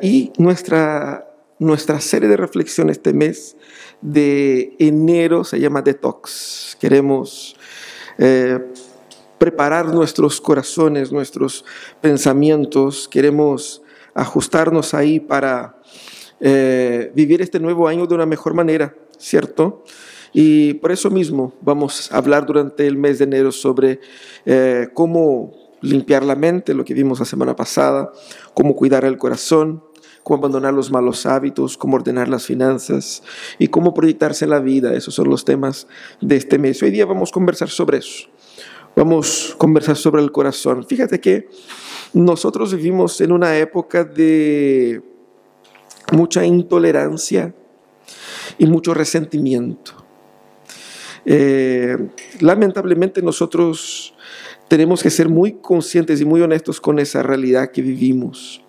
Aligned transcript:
Eh, 0.00 0.06
y 0.06 0.32
nuestra, 0.38 1.28
nuestra 1.58 2.00
serie 2.00 2.28
de 2.28 2.36
reflexión 2.36 2.90
este 2.90 3.12
mes 3.12 3.56
de 4.00 4.74
enero 4.78 5.44
se 5.44 5.60
llama 5.60 5.82
Detox. 5.82 6.76
Queremos 6.80 7.56
eh, 8.18 8.58
preparar 9.38 9.86
nuestros 9.86 10.40
corazones, 10.40 11.12
nuestros 11.12 11.64
pensamientos, 12.00 13.08
queremos 13.08 13.82
ajustarnos 14.14 14.94
ahí 14.94 15.20
para 15.20 15.80
eh, 16.40 17.12
vivir 17.14 17.42
este 17.42 17.60
nuevo 17.60 17.88
año 17.88 18.06
de 18.06 18.14
una 18.14 18.26
mejor 18.26 18.54
manera, 18.54 18.94
¿cierto? 19.18 19.84
Y 20.32 20.74
por 20.74 20.92
eso 20.92 21.10
mismo 21.10 21.54
vamos 21.62 22.12
a 22.12 22.18
hablar 22.18 22.46
durante 22.46 22.86
el 22.86 22.96
mes 22.96 23.18
de 23.18 23.24
enero 23.24 23.50
sobre 23.50 24.00
cómo 24.92 25.68
limpiar 25.80 26.24
la 26.24 26.34
mente, 26.34 26.74
lo 26.74 26.84
que 26.84 26.94
vimos 26.94 27.18
la 27.18 27.24
semana 27.24 27.56
pasada, 27.56 28.12
cómo 28.54 28.74
cuidar 28.74 29.04
el 29.04 29.18
corazón, 29.18 29.82
cómo 30.28 30.40
abandonar 30.40 30.74
los 30.74 30.90
malos 30.90 31.24
hábitos, 31.24 31.78
cómo 31.78 31.96
ordenar 31.96 32.28
las 32.28 32.44
finanzas 32.44 33.22
y 33.58 33.68
cómo 33.68 33.94
proyectarse 33.94 34.44
en 34.44 34.50
la 34.50 34.60
vida. 34.60 34.92
Esos 34.92 35.14
son 35.14 35.30
los 35.30 35.42
temas 35.42 35.88
de 36.20 36.36
este 36.36 36.58
mes. 36.58 36.82
Hoy 36.82 36.90
día 36.90 37.06
vamos 37.06 37.30
a 37.30 37.32
conversar 37.32 37.70
sobre 37.70 37.96
eso. 37.96 38.28
Vamos 38.94 39.52
a 39.54 39.56
conversar 39.58 39.96
sobre 39.96 40.20
el 40.20 40.30
corazón. 40.30 40.84
Fíjate 40.84 41.18
que 41.18 41.48
nosotros 42.12 42.74
vivimos 42.74 43.22
en 43.22 43.32
una 43.32 43.56
época 43.56 44.04
de 44.04 45.02
mucha 46.12 46.44
intolerancia 46.44 47.54
y 48.58 48.66
mucho 48.66 48.92
resentimiento. 48.92 49.92
Eh, 51.24 51.96
lamentablemente 52.40 53.22
nosotros 53.22 54.14
tenemos 54.68 55.02
que 55.02 55.08
ser 55.08 55.30
muy 55.30 55.54
conscientes 55.54 56.20
y 56.20 56.26
muy 56.26 56.42
honestos 56.42 56.82
con 56.82 56.98
esa 56.98 57.22
realidad 57.22 57.70
que 57.70 57.80
vivimos. 57.80 58.62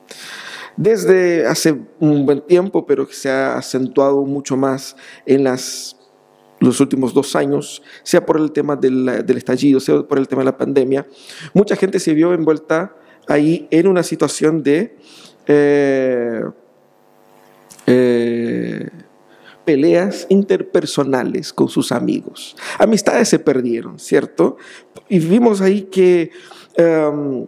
Desde 0.77 1.45
hace 1.45 1.75
un 1.99 2.25
buen 2.25 2.41
tiempo, 2.41 2.85
pero 2.85 3.07
que 3.07 3.13
se 3.13 3.29
ha 3.29 3.57
acentuado 3.57 4.23
mucho 4.23 4.55
más 4.55 4.95
en 5.25 5.43
las, 5.43 5.97
los 6.59 6.79
últimos 6.79 7.13
dos 7.13 7.35
años, 7.35 7.81
sea 8.03 8.25
por 8.25 8.39
el 8.39 8.51
tema 8.51 8.75
del, 8.75 9.07
estallido, 9.35 9.79
sea 9.79 10.03
por 10.03 10.17
el 10.17 10.27
tema 10.27 10.41
de 10.41 10.45
la 10.45 10.57
pandemia, 10.57 11.05
mucha 11.53 11.75
gente 11.75 11.99
se 11.99 12.13
vio 12.13 12.33
envuelta 12.33 12.95
ahí 13.27 13.67
en 13.71 13.87
una 13.87 14.03
situación 14.03 14.63
de... 14.63 14.97
Eh, 15.47 16.43
eh, 17.87 18.89
peleas 19.69 20.25
interpersonales 20.29 21.53
con 21.53 21.69
sus 21.69 21.91
amigos. 21.91 22.55
Amistades 22.79 23.29
se 23.29 23.37
perdieron, 23.37 23.99
¿cierto? 23.99 24.57
Y 25.07 25.19
vimos 25.19 25.61
ahí 25.61 25.83
que 25.83 26.31
em, 26.75 27.45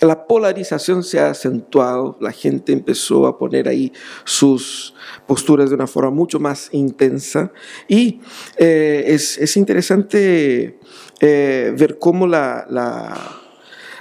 la 0.00 0.26
polarización 0.26 1.02
se 1.02 1.18
ha 1.20 1.30
acentuado, 1.30 2.16
la 2.20 2.32
gente 2.32 2.72
empezó 2.72 3.26
a 3.26 3.38
poner 3.38 3.68
ahí 3.68 3.92
sus 4.24 4.94
posturas 5.26 5.70
de 5.70 5.76
una 5.76 5.86
forma 5.86 6.10
mucho 6.10 6.38
más 6.38 6.68
intensa 6.72 7.52
y 7.88 8.20
eh, 8.56 9.04
es, 9.06 9.56
interesante 9.56 10.78
eh, 11.20 11.74
ver 11.76 11.98
cómo 11.98 12.26
la, 12.26 12.66
la, 12.68 13.16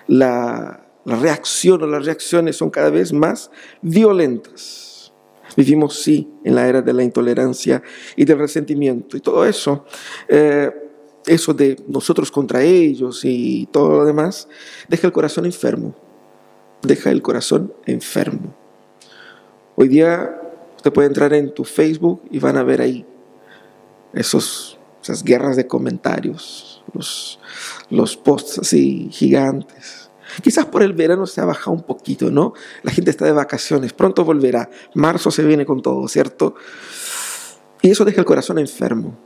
la, 0.07 0.85
la 1.05 1.15
reacción 1.15 1.83
o 1.83 1.87
las 1.87 2.05
reacciones 2.05 2.57
son 2.57 2.69
cada 2.69 2.89
vez 2.89 3.13
más 3.13 3.51
violentas. 3.81 5.13
Vivimos, 5.55 6.01
sí, 6.01 6.29
en 6.43 6.55
la 6.55 6.67
era 6.67 6.81
de 6.81 6.91
la 6.91 7.03
intolerancia 7.03 7.81
y 8.15 8.25
del 8.25 8.39
resentimiento. 8.39 9.15
Y 9.15 9.21
todo 9.21 9.45
eso, 9.45 9.85
eh, 10.27 10.69
eso 11.27 11.53
de 11.53 11.81
nosotros 11.87 12.31
contra 12.31 12.63
ellos 12.63 13.21
y 13.23 13.67
todo 13.71 13.89
lo 13.97 14.05
demás, 14.05 14.47
deja 14.87 15.07
el 15.07 15.13
corazón 15.13 15.45
enfermo. 15.45 15.95
Deja 16.81 17.09
el 17.11 17.21
corazón 17.21 17.73
enfermo. 17.85 18.55
Hoy 19.75 19.87
día 19.87 20.41
usted 20.75 20.93
puede 20.93 21.07
entrar 21.07 21.33
en 21.33 21.53
tu 21.53 21.63
Facebook 21.63 22.23
y 22.29 22.39
van 22.39 22.57
a 22.57 22.63
ver 22.63 22.81
ahí 22.81 23.05
esos, 24.13 24.77
esas 25.01 25.23
guerras 25.23 25.55
de 25.55 25.67
comentarios, 25.67 26.83
los, 26.93 27.39
los 27.89 28.15
posts 28.15 28.59
así 28.59 29.09
gigantes 29.11 30.05
Quizás 30.41 30.65
por 30.65 30.83
el 30.83 30.93
verano 30.93 31.25
se 31.25 31.41
ha 31.41 31.45
bajado 31.45 31.71
un 31.71 31.83
poquito, 31.83 32.31
¿no? 32.31 32.53
La 32.83 32.91
gente 32.91 33.11
está 33.11 33.25
de 33.25 33.31
vacaciones, 33.31 33.93
pronto 33.93 34.25
volverá. 34.25 34.69
Marzo 34.93 35.31
se 35.31 35.43
viene 35.43 35.65
con 35.65 35.81
todo, 35.81 36.07
¿cierto? 36.07 36.55
Y 37.81 37.91
eso 37.91 38.05
deja 38.05 38.21
el 38.21 38.25
corazón 38.25 38.59
enfermo. 38.59 39.17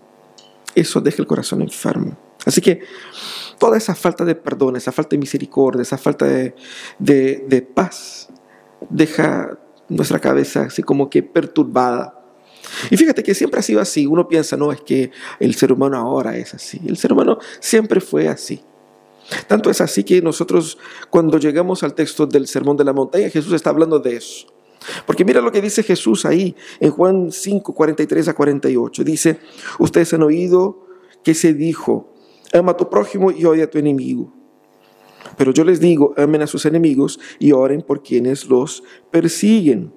Eso 0.76 1.02
deja 1.02 1.22
el 1.22 1.28
corazón 1.28 1.62
enfermo. 1.62 2.18
Así 2.46 2.62
que 2.62 2.82
toda 3.58 3.78
esa 3.78 3.96
falta 3.96 4.24
de 4.26 4.36
perdón, 4.36 4.76
esa 4.76 4.92
falta 4.92 5.12
de 5.12 5.18
misericordia, 5.18 5.82
esa 5.82 5.98
falta 5.98 6.26
de, 6.26 6.56
de 7.00 7.62
paz, 7.62 8.30
deja 8.90 9.58
nuestra 9.90 10.20
cabeza 10.20 10.62
así 10.64 10.84
como 10.84 11.10
que 11.10 11.24
perturbada. 11.24 12.16
Y 12.90 12.98
fíjate 12.98 13.24
que 13.24 13.34
siempre 13.34 13.60
ha 13.60 13.64
sido 13.64 13.82
así. 13.82 14.06
Uno 14.06 14.28
piensa, 14.28 14.56
no, 14.56 14.72
es 14.72 14.82
que 14.82 15.12
el 15.40 15.56
ser 15.56 15.72
humano 15.72 15.98
ahora 15.98 16.38
es 16.38 16.54
así. 16.54 16.80
El 16.86 16.98
ser 16.98 17.14
humano 17.14 17.40
siempre 17.60 18.00
fue 18.00 18.28
así. 18.28 18.62
Tanto 19.48 19.70
es 19.70 19.82
así 19.82 20.04
que 20.04 20.22
nosotros 20.22 20.78
cuando 21.10 21.38
llegamos 21.38 21.84
al 21.84 21.94
texto 21.94 22.26
del 22.26 22.48
Sermón 22.48 22.78
de 22.78 22.84
la 22.84 22.94
Montaña, 22.94 23.30
Jesús 23.30 23.54
está 23.54 23.70
hablando 23.70 24.00
de 24.00 24.16
eso. 24.16 24.48
Porque 25.06 25.26
mira 25.26 25.42
lo 25.42 25.52
que 25.52 25.62
dice 25.62 25.84
Jesús 25.84 26.26
ahí 26.26 26.56
en 26.80 26.92
Juan 26.92 27.32
5, 27.32 27.74
43 27.74 28.28
a 28.30 28.34
48. 28.34 29.04
Dice, 29.04 29.40
ustedes 29.80 30.14
han 30.14 30.24
oído 30.24 30.88
que 31.24 31.34
se 31.34 31.54
dijo, 31.54 32.14
ama 32.54 32.72
a 32.72 32.78
tu 32.78 32.90
prójimo 32.90 33.32
y 33.32 33.46
odia 33.46 33.66
a 33.66 33.70
tu 33.70 33.78
enemigo. 33.78 34.34
Pero 35.38 35.52
yo 35.52 35.64
les 35.64 35.80
digo, 35.80 36.14
amen 36.18 36.42
a 36.42 36.48
sus 36.48 36.66
enemigos 36.66 37.20
y 37.40 37.52
oren 37.52 37.82
por 37.82 38.04
quienes 38.04 38.48
los 38.48 38.84
persiguen, 39.12 39.94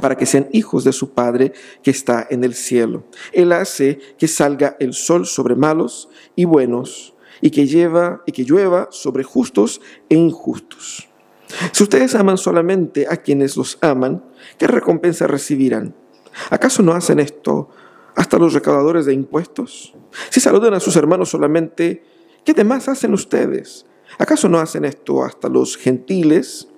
para 0.00 0.16
que 0.16 0.26
sean 0.26 0.48
hijos 0.52 0.84
de 0.84 0.92
su 0.92 1.14
Padre 1.14 1.52
que 1.82 1.90
está 1.90 2.26
en 2.30 2.44
el 2.44 2.54
cielo. 2.54 3.04
Él 3.32 3.52
hace 3.52 3.98
que 4.18 4.28
salga 4.28 4.76
el 4.80 4.94
sol 4.94 5.26
sobre 5.26 5.56
malos 5.56 6.08
y 6.34 6.44
buenos 6.44 7.14
y 7.40 7.50
que, 7.50 7.66
lleva, 7.66 8.22
y 8.26 8.32
que 8.32 8.44
llueva 8.44 8.88
sobre 8.90 9.24
justos 9.24 9.80
e 10.08 10.14
injustos. 10.14 11.08
Si 11.72 11.82
ustedes 11.82 12.14
aman 12.14 12.38
solamente 12.38 13.06
a 13.08 13.16
quienes 13.16 13.56
los 13.56 13.78
aman, 13.80 14.24
¿qué 14.58 14.66
recompensa 14.66 15.26
recibirán? 15.26 15.94
¿Acaso 16.50 16.82
no 16.82 16.92
hacen 16.92 17.20
esto 17.20 17.68
hasta 18.14 18.38
los 18.38 18.52
recaudadores 18.52 19.06
de 19.06 19.14
impuestos? 19.14 19.94
Si 20.30 20.40
saludan 20.40 20.74
a 20.74 20.80
sus 20.80 20.96
hermanos 20.96 21.30
solamente, 21.30 22.04
¿qué 22.44 22.52
demás 22.52 22.88
hacen 22.88 23.14
ustedes? 23.14 23.86
¿Acaso 24.18 24.48
no 24.48 24.58
hacen 24.58 24.84
esto 24.84 25.24
hasta 25.24 25.48
los 25.48 25.76
gentiles? 25.76 26.68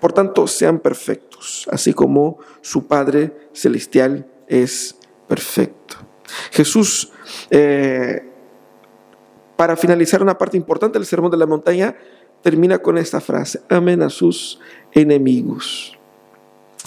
Por 0.00 0.12
tanto, 0.12 0.46
sean 0.46 0.80
perfectos, 0.80 1.68
así 1.70 1.92
como 1.92 2.38
su 2.62 2.86
Padre 2.86 3.50
Celestial 3.52 4.26
es 4.46 4.96
perfecto. 5.28 5.96
Jesús 6.50 7.12
eh, 7.50 8.28
para 9.58 9.76
finalizar 9.76 10.22
una 10.22 10.38
parte 10.38 10.56
importante 10.56 11.00
del 11.00 11.06
Sermón 11.06 11.32
de 11.32 11.36
la 11.36 11.44
Montaña, 11.44 11.96
termina 12.42 12.78
con 12.78 12.98
esta 12.98 13.20
frase, 13.20 13.60
amen 13.68 14.02
a 14.02 14.10
sus 14.10 14.60
enemigos. 14.92 15.98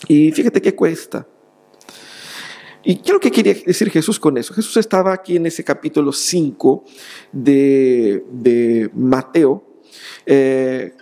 Y 0.08 0.32
fíjate 0.32 0.62
qué 0.62 0.76
cuesta. 0.76 1.28
¿Y 2.84 3.00
lo 3.12 3.20
que 3.20 3.32
quería 3.32 3.54
decir 3.54 3.92
Jesús 3.92 4.20
con 4.20 4.38
eso? 4.38 4.54
Jesús 4.54 4.78
estaba 4.78 5.14
aquí 5.14 5.36
en 5.36 5.46
ese 5.46 5.64
capítulo 5.64 6.12
5 6.12 6.84
de, 7.32 8.24
de 8.32 8.90
Mateo, 8.96 9.64
eh, 10.26 10.94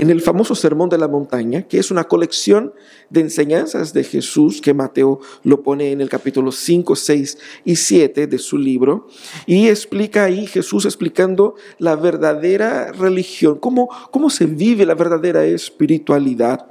en 0.00 0.08
el 0.08 0.22
famoso 0.22 0.54
Sermón 0.54 0.88
de 0.88 0.96
la 0.96 1.08
Montaña, 1.08 1.68
que 1.68 1.78
es 1.78 1.90
una 1.90 2.04
colección 2.04 2.72
de 3.10 3.20
enseñanzas 3.20 3.92
de 3.92 4.02
Jesús, 4.02 4.62
que 4.62 4.72
Mateo 4.72 5.20
lo 5.42 5.62
pone 5.62 5.92
en 5.92 6.00
el 6.00 6.08
capítulo 6.08 6.52
5, 6.52 6.96
6 6.96 7.38
y 7.66 7.76
7 7.76 8.26
de 8.26 8.38
su 8.38 8.56
libro, 8.56 9.08
y 9.44 9.68
explica 9.68 10.24
ahí 10.24 10.46
Jesús 10.46 10.86
explicando 10.86 11.54
la 11.78 11.96
verdadera 11.96 12.92
religión, 12.92 13.58
cómo, 13.58 13.90
cómo 14.10 14.30
se 14.30 14.46
vive 14.46 14.86
la 14.86 14.94
verdadera 14.94 15.44
espiritualidad. 15.44 16.66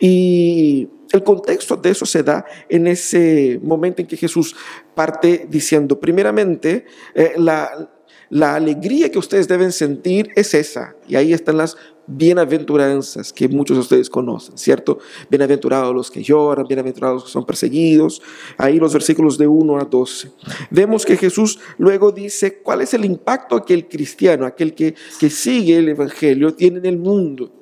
Y 0.00 0.88
el 1.12 1.22
contexto 1.22 1.76
de 1.76 1.90
eso 1.90 2.04
se 2.04 2.24
da 2.24 2.44
en 2.68 2.88
ese 2.88 3.60
momento 3.62 4.02
en 4.02 4.08
que 4.08 4.16
Jesús 4.16 4.56
parte 4.96 5.46
diciendo, 5.48 6.00
primeramente, 6.00 6.86
eh, 7.14 7.34
la, 7.36 7.92
la 8.32 8.54
alegría 8.54 9.10
que 9.10 9.18
ustedes 9.18 9.46
deben 9.46 9.72
sentir 9.72 10.30
es 10.36 10.54
esa. 10.54 10.96
Y 11.06 11.16
ahí 11.16 11.34
están 11.34 11.58
las 11.58 11.76
bienaventuranzas 12.06 13.32
que 13.32 13.48
muchos 13.48 13.76
de 13.76 13.80
ustedes 13.80 14.10
conocen, 14.10 14.58
¿cierto? 14.58 14.98
Bienaventurados 15.30 15.94
los 15.94 16.10
que 16.10 16.22
lloran, 16.22 16.66
bienaventurados 16.66 17.16
los 17.16 17.24
que 17.24 17.30
son 17.30 17.46
perseguidos. 17.46 18.22
Ahí 18.58 18.78
los 18.78 18.92
versículos 18.92 19.38
de 19.38 19.46
1 19.46 19.78
a 19.78 19.84
12. 19.84 20.32
Vemos 20.70 21.04
que 21.06 21.16
Jesús 21.16 21.58
luego 21.78 22.12
dice 22.12 22.60
cuál 22.62 22.82
es 22.82 22.94
el 22.94 23.04
impacto 23.04 23.62
que 23.62 23.74
el 23.74 23.88
cristiano, 23.88 24.46
aquel 24.46 24.74
que, 24.74 24.94
que 25.18 25.30
sigue 25.30 25.76
el 25.76 25.88
Evangelio, 25.88 26.54
tiene 26.54 26.78
en 26.78 26.86
el 26.86 26.98
mundo. 26.98 27.52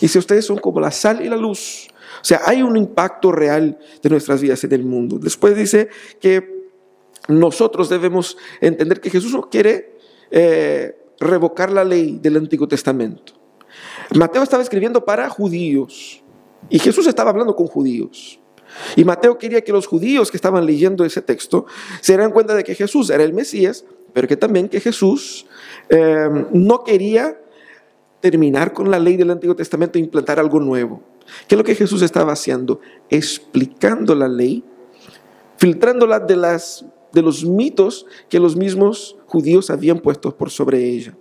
Y 0.00 0.08
si 0.08 0.18
ustedes 0.18 0.44
son 0.44 0.58
como 0.58 0.80
la 0.80 0.90
sal 0.90 1.24
y 1.24 1.28
la 1.28 1.36
luz, 1.36 1.88
o 2.20 2.24
sea, 2.24 2.40
hay 2.44 2.62
un 2.62 2.76
impacto 2.76 3.32
real 3.32 3.78
de 4.02 4.10
nuestras 4.10 4.40
vidas 4.40 4.62
en 4.64 4.72
el 4.72 4.84
mundo. 4.84 5.18
Después 5.18 5.56
dice 5.56 5.88
que 6.20 6.58
nosotros 7.28 7.88
debemos 7.88 8.36
entender 8.60 9.00
que 9.00 9.10
Jesús 9.10 9.32
no 9.32 9.48
quiere 9.48 9.98
eh, 10.30 10.96
revocar 11.20 11.70
la 11.70 11.84
ley 11.84 12.18
del 12.20 12.36
Antiguo 12.36 12.66
Testamento. 12.66 13.37
Mateo 14.14 14.42
estaba 14.42 14.62
escribiendo 14.62 15.04
para 15.04 15.28
judíos, 15.28 16.22
Y 16.70 16.78
Jesús 16.78 17.06
estaba 17.06 17.30
hablando 17.30 17.54
con 17.54 17.66
judíos. 17.66 18.40
Y 18.96 19.04
Mateo 19.04 19.38
quería 19.38 19.62
que 19.62 19.72
los 19.72 19.86
judíos 19.86 20.30
que 20.30 20.36
estaban 20.36 20.66
leyendo 20.66 21.04
ese 21.04 21.22
texto 21.22 21.66
se 22.00 22.12
dieran 22.12 22.32
cuenta 22.32 22.54
de 22.54 22.64
que 22.64 22.74
Jesús 22.74 23.10
era 23.10 23.24
el 23.24 23.32
Mesías, 23.32 23.84
pero 24.12 24.28
que 24.28 24.36
también 24.36 24.68
que 24.68 24.80
Jesús 24.80 25.46
eh, 25.88 26.28
no 26.52 26.84
quería 26.84 27.40
terminar 28.20 28.72
con 28.72 28.90
la 28.90 28.98
ley 28.98 29.16
del 29.16 29.30
Antiguo 29.30 29.54
Testamento 29.54 29.98
e 29.98 30.02
implantar 30.02 30.38
algo 30.40 30.60
nuevo. 30.60 31.02
¿Qué 31.46 31.54
es 31.54 31.58
lo 31.58 31.64
que 31.64 31.74
Jesús 31.74 32.02
estaba 32.02 32.32
haciendo? 32.32 32.80
Explicando 33.10 34.14
la 34.14 34.28
ley, 34.28 34.64
filtrándola 35.56 36.20
de, 36.20 36.36
las, 36.36 36.84
de 37.12 37.22
los 37.22 37.44
mitos 37.44 38.06
que 38.28 38.40
los 38.40 38.56
mismos 38.56 39.16
judíos 39.26 39.70
habían 39.70 40.00
puesto 40.00 40.36
por 40.36 40.50
sobre 40.50 40.84
ella. 40.84 41.16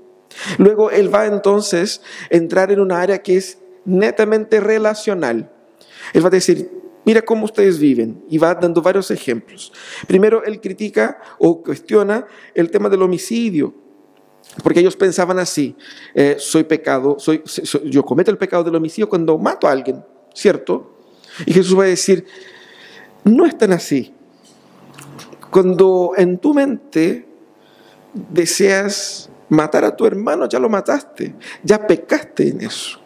Luego 0.57 0.91
él 0.91 1.13
va 1.13 1.25
entonces 1.25 2.01
a 2.31 2.35
entrar 2.35 2.71
en 2.71 2.79
una 2.79 3.01
área 3.01 3.19
que 3.19 3.37
es 3.37 3.59
netamente 3.85 4.59
relacional. 4.59 5.51
Él 6.13 6.23
va 6.23 6.27
a 6.27 6.31
decir, 6.31 6.69
mira 7.05 7.21
cómo 7.21 7.45
ustedes 7.45 7.79
viven 7.79 8.23
y 8.29 8.37
va 8.37 8.53
dando 8.53 8.81
varios 8.81 9.09
ejemplos. 9.11 9.71
Primero, 10.07 10.43
él 10.43 10.59
critica 10.59 11.19
o 11.39 11.63
cuestiona 11.63 12.27
el 12.53 12.69
tema 12.69 12.89
del 12.89 13.01
homicidio, 13.01 13.73
porque 14.63 14.79
ellos 14.79 14.95
pensaban 14.95 15.39
así, 15.39 15.75
eh, 16.13 16.35
soy 16.39 16.63
pecado, 16.63 17.17
soy, 17.19 17.43
yo 17.85 18.03
cometo 18.03 18.31
el 18.31 18.37
pecado 18.37 18.63
del 18.63 18.75
homicidio 18.75 19.07
cuando 19.09 19.37
mato 19.37 19.67
a 19.67 19.71
alguien, 19.71 20.03
¿cierto? 20.33 20.97
Y 21.45 21.53
Jesús 21.53 21.77
va 21.77 21.83
a 21.83 21.87
decir, 21.87 22.25
no 23.23 23.45
es 23.45 23.57
tan 23.57 23.71
así. 23.73 24.13
Cuando 25.51 26.11
en 26.17 26.37
tu 26.39 26.53
mente 26.53 27.25
deseas 28.13 29.29
matar 29.49 29.85
a 29.85 29.95
tu 29.95 30.05
hermano, 30.05 30.47
ya 30.47 30.59
lo 30.59 30.69
mataste, 30.69 31.35
ya 31.63 31.85
pecaste 31.85 32.49
en 32.49 32.61
eso. 32.61 32.99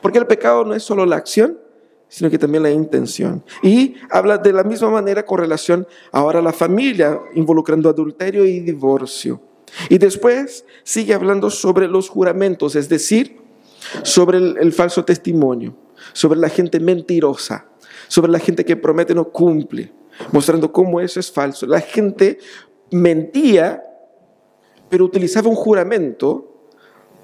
Porque 0.00 0.18
el 0.18 0.26
pecado 0.26 0.64
no 0.64 0.74
es 0.74 0.82
solo 0.82 1.06
la 1.06 1.16
acción, 1.16 1.58
sino 2.08 2.30
que 2.30 2.38
también 2.38 2.62
la 2.62 2.70
intención. 2.70 3.44
Y 3.62 3.96
habla 4.10 4.38
de 4.38 4.52
la 4.52 4.62
misma 4.62 4.90
manera 4.90 5.24
con 5.24 5.38
relación 5.38 5.86
ahora 6.12 6.38
a 6.38 6.42
la 6.42 6.52
familia, 6.52 7.20
involucrando 7.34 7.88
adulterio 7.88 8.44
y 8.44 8.60
divorcio. 8.60 9.40
Y 9.88 9.98
después 9.98 10.64
sigue 10.82 11.14
hablando 11.14 11.50
sobre 11.50 11.88
los 11.88 12.08
juramentos, 12.08 12.76
es 12.76 12.88
decir, 12.88 13.38
sobre 14.02 14.38
el, 14.38 14.72
falso 14.72 15.04
testimonio, 15.04 15.76
sobre 16.12 16.38
la 16.38 16.48
gente 16.48 16.80
mentirosa, 16.80 17.66
sobre 18.08 18.30
la 18.30 18.38
gente 18.38 18.64
que 18.64 18.76
promete 18.76 19.14
no 19.14 19.30
cumple, 19.30 19.92
mostrando 20.32 20.72
cómo 20.72 21.00
eso 21.00 21.20
es 21.20 21.30
falso. 21.30 21.66
La 21.66 21.80
gente 21.80 22.38
mentía, 22.90 23.82
pero 24.88 25.04
utilizaba 25.04 25.48
un 25.48 25.56
juramento 25.56 26.54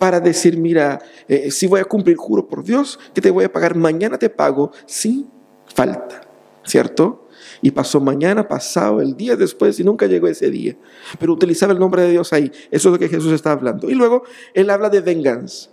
para 0.01 0.19
decir, 0.19 0.57
mira, 0.57 0.99
eh, 1.29 1.51
si 1.51 1.67
voy 1.67 1.81
a 1.81 1.85
cumplir, 1.85 2.17
juro 2.17 2.49
por 2.49 2.65
Dios 2.65 2.99
que 3.13 3.21
te 3.21 3.31
voy 3.31 3.45
a 3.45 3.53
pagar, 3.53 3.77
mañana 3.77 4.19
te 4.19 4.31
pago 4.31 4.73
sin 4.87 5.31
falta, 5.67 6.23
¿cierto? 6.65 7.29
Y 7.61 7.71
pasó 7.71 8.01
mañana, 8.01 8.49
pasado, 8.49 9.03
el 9.03 9.15
día 9.15 9.37
después 9.37 9.79
y 9.79 9.85
nunca 9.85 10.07
llegó 10.07 10.27
ese 10.29 10.51
día. 10.51 10.77
Pero 11.19 11.35
utilizaba 11.35 11.75
el 11.75 11.79
nombre 11.79 12.03
de 12.03 12.13
Dios 12.13 12.33
ahí. 12.33 12.51
Eso 12.71 12.89
es 12.89 12.93
lo 12.93 12.99
que 12.99 13.09
Jesús 13.09 13.33
está 13.33 13.53
hablando. 13.53 13.91
Y 13.91 13.95
luego 13.95 14.25
él 14.55 14.71
habla 14.71 14.89
de 14.89 15.01
venganza. 15.01 15.71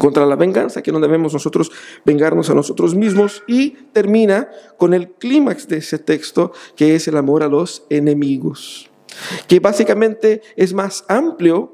Contra 0.00 0.24
la 0.24 0.36
venganza, 0.36 0.82
que 0.82 0.90
no 0.90 0.98
debemos 0.98 1.34
nosotros 1.34 1.70
vengarnos 2.04 2.48
a 2.48 2.54
nosotros 2.54 2.94
mismos. 2.94 3.42
Y 3.46 3.70
termina 3.92 4.48
con 4.78 4.94
el 4.94 5.10
clímax 5.10 5.68
de 5.68 5.78
ese 5.78 5.98
texto, 5.98 6.52
que 6.76 6.94
es 6.94 7.06
el 7.08 7.16
amor 7.16 7.42
a 7.42 7.48
los 7.48 7.84
enemigos. 7.90 8.90
Que 9.46 9.60
básicamente 9.60 10.42
es 10.56 10.72
más 10.72 11.04
amplio 11.08 11.72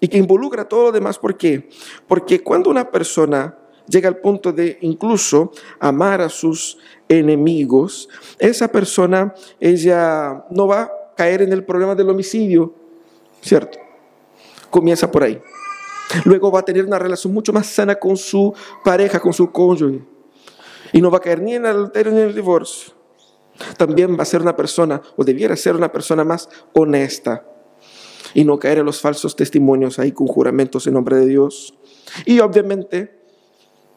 y 0.00 0.08
que 0.08 0.18
involucra 0.18 0.68
todo 0.68 0.84
lo 0.84 0.92
demás. 0.92 1.18
¿Por 1.18 1.36
qué? 1.36 1.68
Porque 2.08 2.42
cuando 2.42 2.70
una 2.70 2.90
persona 2.90 3.56
llega 3.88 4.08
al 4.08 4.18
punto 4.18 4.52
de 4.52 4.78
incluso 4.80 5.52
amar 5.78 6.20
a 6.20 6.28
sus 6.28 6.78
enemigos, 7.08 8.08
esa 8.38 8.68
persona, 8.68 9.34
ella 9.60 10.44
no 10.50 10.66
va 10.66 10.82
a 10.82 10.90
caer 11.16 11.42
en 11.42 11.52
el 11.52 11.64
problema 11.64 11.94
del 11.94 12.10
homicidio, 12.10 12.74
¿cierto? 13.40 13.78
Comienza 14.70 15.10
por 15.10 15.22
ahí. 15.22 15.40
Luego 16.24 16.50
va 16.50 16.60
a 16.60 16.64
tener 16.64 16.84
una 16.84 16.98
relación 16.98 17.32
mucho 17.32 17.52
más 17.52 17.66
sana 17.66 17.94
con 17.94 18.16
su 18.16 18.52
pareja, 18.84 19.20
con 19.20 19.32
su 19.32 19.50
cónyuge. 19.50 20.00
Y 20.92 21.00
no 21.00 21.10
va 21.10 21.18
a 21.18 21.20
caer 21.20 21.40
ni 21.40 21.54
en 21.54 21.64
el 21.64 21.70
adulterio 21.72 22.12
ni 22.12 22.20
en 22.20 22.28
el 22.28 22.34
divorcio. 22.34 22.92
También 23.76 24.16
va 24.18 24.22
a 24.22 24.26
ser 24.26 24.42
una 24.42 24.56
persona, 24.56 25.00
o 25.16 25.24
debiera 25.24 25.56
ser 25.56 25.76
una 25.76 25.90
persona 25.90 26.24
más 26.24 26.48
honesta 26.72 27.44
y 28.34 28.44
no 28.44 28.58
caer 28.58 28.78
en 28.78 28.86
los 28.86 29.00
falsos 29.00 29.36
testimonios 29.36 29.98
ahí 29.98 30.12
con 30.12 30.26
juramentos 30.26 30.86
en 30.86 30.94
nombre 30.94 31.16
de 31.16 31.26
Dios. 31.26 31.74
Y 32.24 32.40
obviamente 32.40 33.22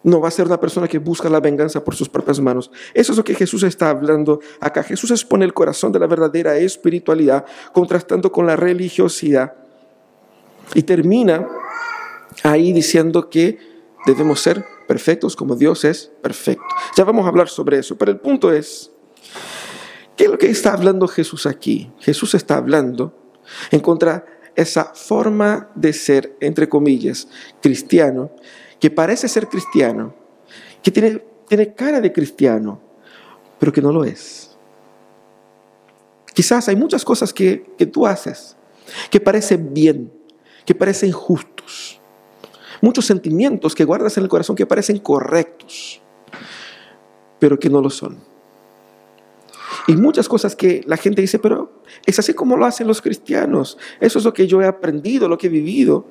no 0.04 0.22
va 0.22 0.28
a 0.28 0.32
ser 0.32 0.46
una 0.46 0.60
persona 0.60 0.88
que 0.88 1.00
busca 1.00 1.30
la 1.30 1.40
venganza 1.40 1.84
por 1.84 1.96
sus 1.96 2.10
propias 2.10 2.40
manos. 2.40 2.70
Eso 2.94 3.12
es 3.12 3.18
lo 3.18 3.24
que 3.24 3.34
Jesús 3.34 3.64
está 3.64 3.90
hablando 3.90 4.40
acá. 4.60 4.84
Jesús 4.84 5.10
expone 5.10 5.46
el 5.46 5.54
corazón 5.54 5.92
de 5.92 6.00
la 6.00 6.06
verdadera 6.06 6.56
espiritualidad 6.58 7.44
contrastando 7.74 8.32
con 8.32 8.46
la 8.46 8.56
religiosidad. 8.56 9.56
Y 10.76 10.84
termina 10.84 11.48
ahí 12.44 12.72
diciendo 12.72 13.30
que 13.30 13.58
debemos 14.06 14.42
ser 14.42 14.64
perfectos 14.88 15.36
como 15.36 15.56
Dios 15.56 15.84
es 15.84 16.12
perfecto. 16.22 16.64
Ya 16.96 17.04
vamos 17.04 17.26
a 17.26 17.30
hablar 17.30 17.50
sobre 17.50 17.80
eso, 17.80 17.98
pero 17.98 18.12
el 18.12 18.20
punto 18.20 18.52
es, 18.52 18.92
¿qué 20.16 20.26
es 20.26 20.30
lo 20.30 20.38
que 20.38 20.50
está 20.50 20.74
hablando 20.74 21.08
Jesús 21.08 21.46
aquí? 21.46 21.92
Jesús 22.00 22.34
está 22.34 22.58
hablando 22.58 23.14
en 23.72 23.80
contra 23.80 24.26
esa 24.56 24.86
forma 24.94 25.70
de 25.76 25.94
ser, 25.94 26.36
entre 26.40 26.70
comillas, 26.70 27.28
cristiano, 27.62 28.32
que 28.80 28.90
parece 28.90 29.28
ser 29.28 29.48
cristiano, 29.48 30.16
que 30.82 30.92
tiene, 30.92 31.24
tiene 31.48 31.74
cara 31.74 32.00
de 32.02 32.12
cristiano, 32.12 32.82
pero 33.60 33.72
que 33.72 33.82
no 33.82 33.92
lo 33.92 34.04
es. 34.04 34.58
Quizás 36.34 36.68
hay 36.68 36.76
muchas 36.76 37.06
cosas 37.06 37.34
que, 37.34 37.74
que 37.78 37.86
tú 37.86 38.06
haces 38.06 38.56
que 39.10 39.20
parecen 39.20 39.74
bien, 39.74 40.12
que 40.66 40.76
parecen 40.76 41.12
justos. 41.12 42.00
Muchos 42.82 43.06
sentimientos 43.06 43.74
que 43.74 43.86
guardas 43.86 44.18
en 44.18 44.24
el 44.24 44.30
corazón 44.30 44.56
que 44.56 44.66
parecen 44.66 45.00
correctos, 45.00 46.02
pero 47.40 47.58
que 47.58 47.70
no 47.70 47.82
lo 47.82 47.90
son. 47.90 48.20
Y 49.88 49.96
muchas 49.96 50.28
cosas 50.28 50.56
que 50.56 50.82
la 50.86 50.98
gente 50.98 51.22
dice, 51.22 51.40
pero 51.40 51.82
es 52.06 52.18
así 52.18 52.34
como 52.34 52.58
lo 52.58 52.66
hacen 52.66 52.88
los 52.88 53.02
cristianos. 53.02 53.78
Eso 54.00 54.20
es 54.20 54.26
lo 54.26 54.34
que 54.34 54.48
yo 54.48 54.62
he 54.62 54.66
aprendido, 54.66 55.28
lo 55.28 55.38
que 55.38 55.48
he 55.48 55.50
vivido. 55.50 56.08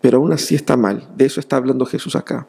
Pero 0.00 0.18
aún 0.18 0.32
así 0.32 0.54
está 0.54 0.76
mal. 0.76 1.08
De 1.16 1.26
eso 1.26 1.40
está 1.40 1.56
hablando 1.56 1.84
Jesús 1.86 2.14
acá. 2.16 2.46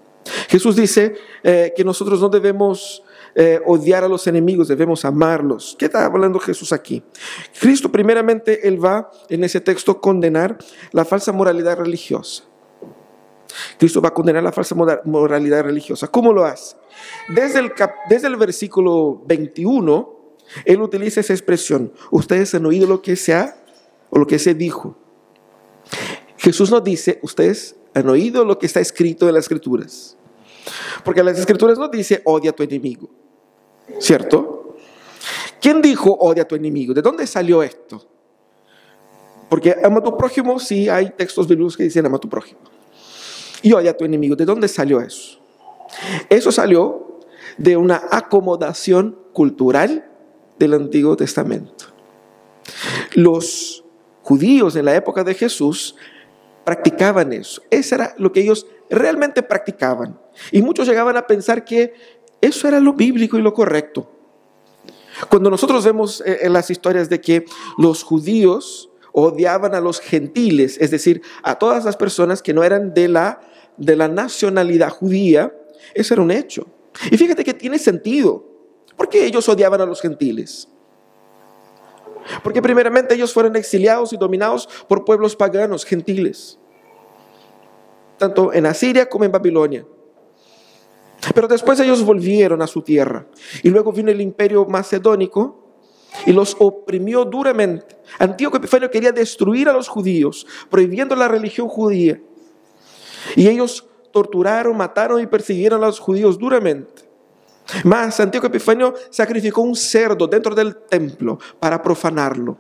Jesús 0.47 0.75
dice 0.75 1.15
eh, 1.43 1.73
que 1.75 1.83
nosotros 1.83 2.21
no 2.21 2.29
debemos 2.29 3.03
eh, 3.35 3.59
odiar 3.65 4.03
a 4.03 4.07
los 4.07 4.27
enemigos, 4.27 4.67
debemos 4.67 5.03
amarlos. 5.05 5.75
¿Qué 5.77 5.85
está 5.85 6.05
hablando 6.05 6.39
Jesús 6.39 6.71
aquí? 6.71 7.03
Cristo 7.59 7.91
primeramente, 7.91 8.67
Él 8.67 8.83
va 8.83 9.09
en 9.29 9.43
ese 9.43 9.61
texto 9.61 9.99
condenar 9.99 10.57
la 10.91 11.05
falsa 11.05 11.31
moralidad 11.31 11.77
religiosa. 11.77 12.43
Cristo 13.77 14.01
va 14.01 14.09
a 14.09 14.13
condenar 14.13 14.43
la 14.43 14.51
falsa 14.51 14.75
moralidad 15.05 15.63
religiosa. 15.63 16.07
¿Cómo 16.07 16.33
lo 16.33 16.45
hace? 16.45 16.75
Desde 17.29 17.59
el, 17.59 17.71
desde 18.09 18.27
el 18.27 18.35
versículo 18.35 19.21
21, 19.25 20.13
él 20.65 20.81
utiliza 20.81 21.19
esa 21.21 21.33
expresión. 21.33 21.93
Ustedes 22.11 22.53
han 22.55 22.65
oído 22.65 22.87
lo 22.87 23.01
que 23.01 23.15
se 23.15 23.33
ha 23.33 23.55
o 24.09 24.19
lo 24.19 24.27
que 24.27 24.39
se 24.39 24.53
dijo. 24.53 24.97
Jesús 26.37 26.71
nos 26.71 26.83
dice, 26.83 27.19
ustedes 27.21 27.75
han 27.93 28.09
oído 28.09 28.43
lo 28.43 28.57
que 28.59 28.65
está 28.65 28.79
escrito 28.79 29.27
en 29.27 29.35
las 29.35 29.45
escrituras. 29.45 30.17
Porque 31.03 31.23
las 31.23 31.37
escrituras 31.37 31.77
no 31.77 31.87
dice 31.87 32.21
odia 32.25 32.51
a 32.51 32.53
tu 32.53 32.63
enemigo. 32.63 33.09
¿Cierto? 33.99 34.77
¿Quién 35.61 35.81
dijo 35.81 36.11
odia 36.19 36.43
a 36.43 36.47
tu 36.47 36.55
enemigo? 36.55 36.93
¿De 36.93 37.01
dónde 37.01 37.27
salió 37.27 37.63
esto? 37.63 38.05
Porque 39.49 39.75
ama 39.83 39.99
a 39.99 40.03
tu 40.03 40.17
prójimo, 40.17 40.59
sí 40.59 40.89
hay 40.89 41.11
textos 41.11 41.47
bíblicos 41.47 41.77
que 41.77 41.83
dicen 41.83 42.05
ama 42.05 42.17
a 42.17 42.19
tu 42.19 42.29
prójimo. 42.29 42.59
Y 43.63 43.73
odia 43.73 43.91
a 43.91 43.97
tu 43.97 44.05
enemigo. 44.05 44.35
¿De 44.35 44.45
dónde 44.45 44.67
salió 44.67 45.01
eso? 45.01 45.39
Eso 46.29 46.51
salió 46.51 47.19
de 47.57 47.77
una 47.77 48.01
acomodación 48.11 49.17
cultural 49.33 50.05
del 50.59 50.73
Antiguo 50.75 51.17
Testamento. 51.17 51.85
Los 53.13 53.83
judíos 54.21 54.75
en 54.75 54.85
la 54.85 54.95
época 54.95 55.23
de 55.23 55.33
Jesús 55.33 55.95
practicaban 56.63 57.33
eso. 57.33 57.61
Eso 57.69 57.95
era 57.95 58.13
lo 58.17 58.31
que 58.31 58.41
ellos 58.41 58.67
realmente 58.89 59.43
practicaban. 59.43 60.19
Y 60.51 60.61
muchos 60.61 60.87
llegaban 60.87 61.17
a 61.17 61.27
pensar 61.27 61.65
que 61.65 61.93
eso 62.41 62.67
era 62.67 62.79
lo 62.79 62.93
bíblico 62.93 63.37
y 63.37 63.41
lo 63.41 63.53
correcto. 63.53 64.09
Cuando 65.29 65.49
nosotros 65.49 65.85
vemos 65.85 66.21
eh, 66.25 66.39
en 66.41 66.53
las 66.53 66.69
historias 66.69 67.09
de 67.09 67.21
que 67.21 67.45
los 67.77 68.03
judíos 68.03 68.89
odiaban 69.11 69.75
a 69.75 69.79
los 69.79 69.99
gentiles, 69.99 70.77
es 70.79 70.89
decir, 70.89 71.21
a 71.43 71.59
todas 71.59 71.85
las 71.85 71.97
personas 71.97 72.41
que 72.41 72.53
no 72.53 72.63
eran 72.63 72.93
de 72.93 73.07
la, 73.07 73.41
de 73.77 73.95
la 73.95 74.07
nacionalidad 74.07 74.89
judía, 74.89 75.53
eso 75.93 76.13
era 76.13 76.23
un 76.23 76.31
hecho. 76.31 76.67
Y 77.11 77.17
fíjate 77.17 77.43
que 77.43 77.53
tiene 77.53 77.79
sentido. 77.79 78.45
¿Por 78.95 79.09
qué 79.09 79.25
ellos 79.25 79.47
odiaban 79.49 79.81
a 79.81 79.85
los 79.85 80.01
gentiles? 80.01 80.67
Porque 82.43 82.61
primeramente 82.61 83.15
ellos 83.15 83.33
fueron 83.33 83.55
exiliados 83.55 84.13
y 84.13 84.17
dominados 84.17 84.67
por 84.87 85.03
pueblos 85.03 85.35
paganos, 85.35 85.83
gentiles, 85.85 86.57
tanto 88.17 88.53
en 88.53 88.65
Asiria 88.65 89.09
como 89.09 89.25
en 89.25 89.31
Babilonia. 89.31 89.85
Pero 91.33 91.47
después 91.47 91.79
ellos 91.79 92.03
volvieron 92.03 92.61
a 92.61 92.67
su 92.67 92.81
tierra. 92.81 93.25
Y 93.61 93.69
luego 93.69 93.91
vino 93.91 94.11
el 94.11 94.21
imperio 94.21 94.65
macedónico 94.65 95.63
y 96.25 96.33
los 96.33 96.55
oprimió 96.59 97.25
duramente. 97.25 97.97
Antíoco 98.19 98.57
Epifanio 98.57 98.91
quería 98.91 99.11
destruir 99.11 99.69
a 99.69 99.73
los 99.73 99.87
judíos, 99.87 100.45
prohibiendo 100.69 101.15
la 101.15 101.27
religión 101.27 101.67
judía. 101.67 102.21
Y 103.35 103.47
ellos 103.47 103.87
torturaron, 104.11 104.77
mataron 104.77 105.21
y 105.21 105.27
persiguieron 105.27 105.83
a 105.83 105.87
los 105.87 105.99
judíos 105.99 106.37
duramente. 106.37 107.03
Más, 107.83 108.19
Antíoco 108.19 108.47
Epifanio 108.47 108.93
sacrificó 109.09 109.61
un 109.61 109.75
cerdo 109.75 110.27
dentro 110.27 110.53
del 110.53 110.75
templo 110.75 111.39
para 111.59 111.81
profanarlo. 111.81 112.57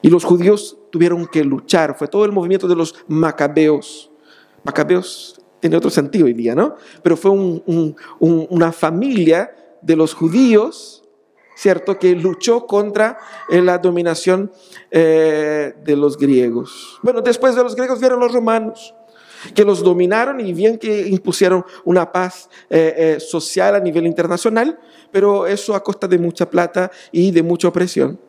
Y 0.00 0.08
los 0.08 0.24
judíos 0.24 0.76
tuvieron 0.90 1.26
que 1.26 1.44
luchar. 1.44 1.96
Fue 1.96 2.08
todo 2.08 2.24
el 2.24 2.32
movimiento 2.32 2.66
de 2.66 2.74
los 2.74 2.94
macabeos. 3.06 4.10
Macabeos 4.64 5.40
tiene 5.60 5.76
otro 5.76 5.90
sentido 5.90 6.26
hoy 6.26 6.32
día, 6.32 6.54
¿no? 6.54 6.74
Pero 7.02 7.16
fue 7.16 7.30
una 7.30 8.72
familia 8.72 9.54
de 9.80 9.94
los 9.94 10.12
judíos, 10.12 11.01
¿cierto?, 11.54 11.98
que 11.98 12.14
luchó 12.14 12.66
contra 12.66 13.18
eh, 13.48 13.60
la 13.60 13.78
dominación 13.78 14.52
eh, 14.90 15.74
de 15.84 15.96
los 15.96 16.16
griegos. 16.16 16.98
Bueno, 17.02 17.20
después 17.20 17.54
de 17.54 17.62
los 17.62 17.74
griegos 17.74 18.00
vieron 18.00 18.20
los 18.20 18.32
romanos 18.32 18.94
que 19.54 19.64
los 19.64 19.82
dominaron 19.82 20.38
y 20.38 20.52
bien 20.52 20.78
que 20.78 21.08
impusieron 21.08 21.64
una 21.84 22.12
paz 22.12 22.48
eh, 22.70 23.18
social 23.18 23.74
a 23.74 23.80
nivel 23.80 24.06
internacional, 24.06 24.78
pero 25.10 25.48
eso 25.48 25.74
a 25.74 25.82
costa 25.82 26.06
de 26.06 26.16
mucha 26.16 26.48
plata 26.48 26.92
y 27.10 27.32
de 27.32 27.42
mucha 27.42 27.66
opresión. 27.66 28.20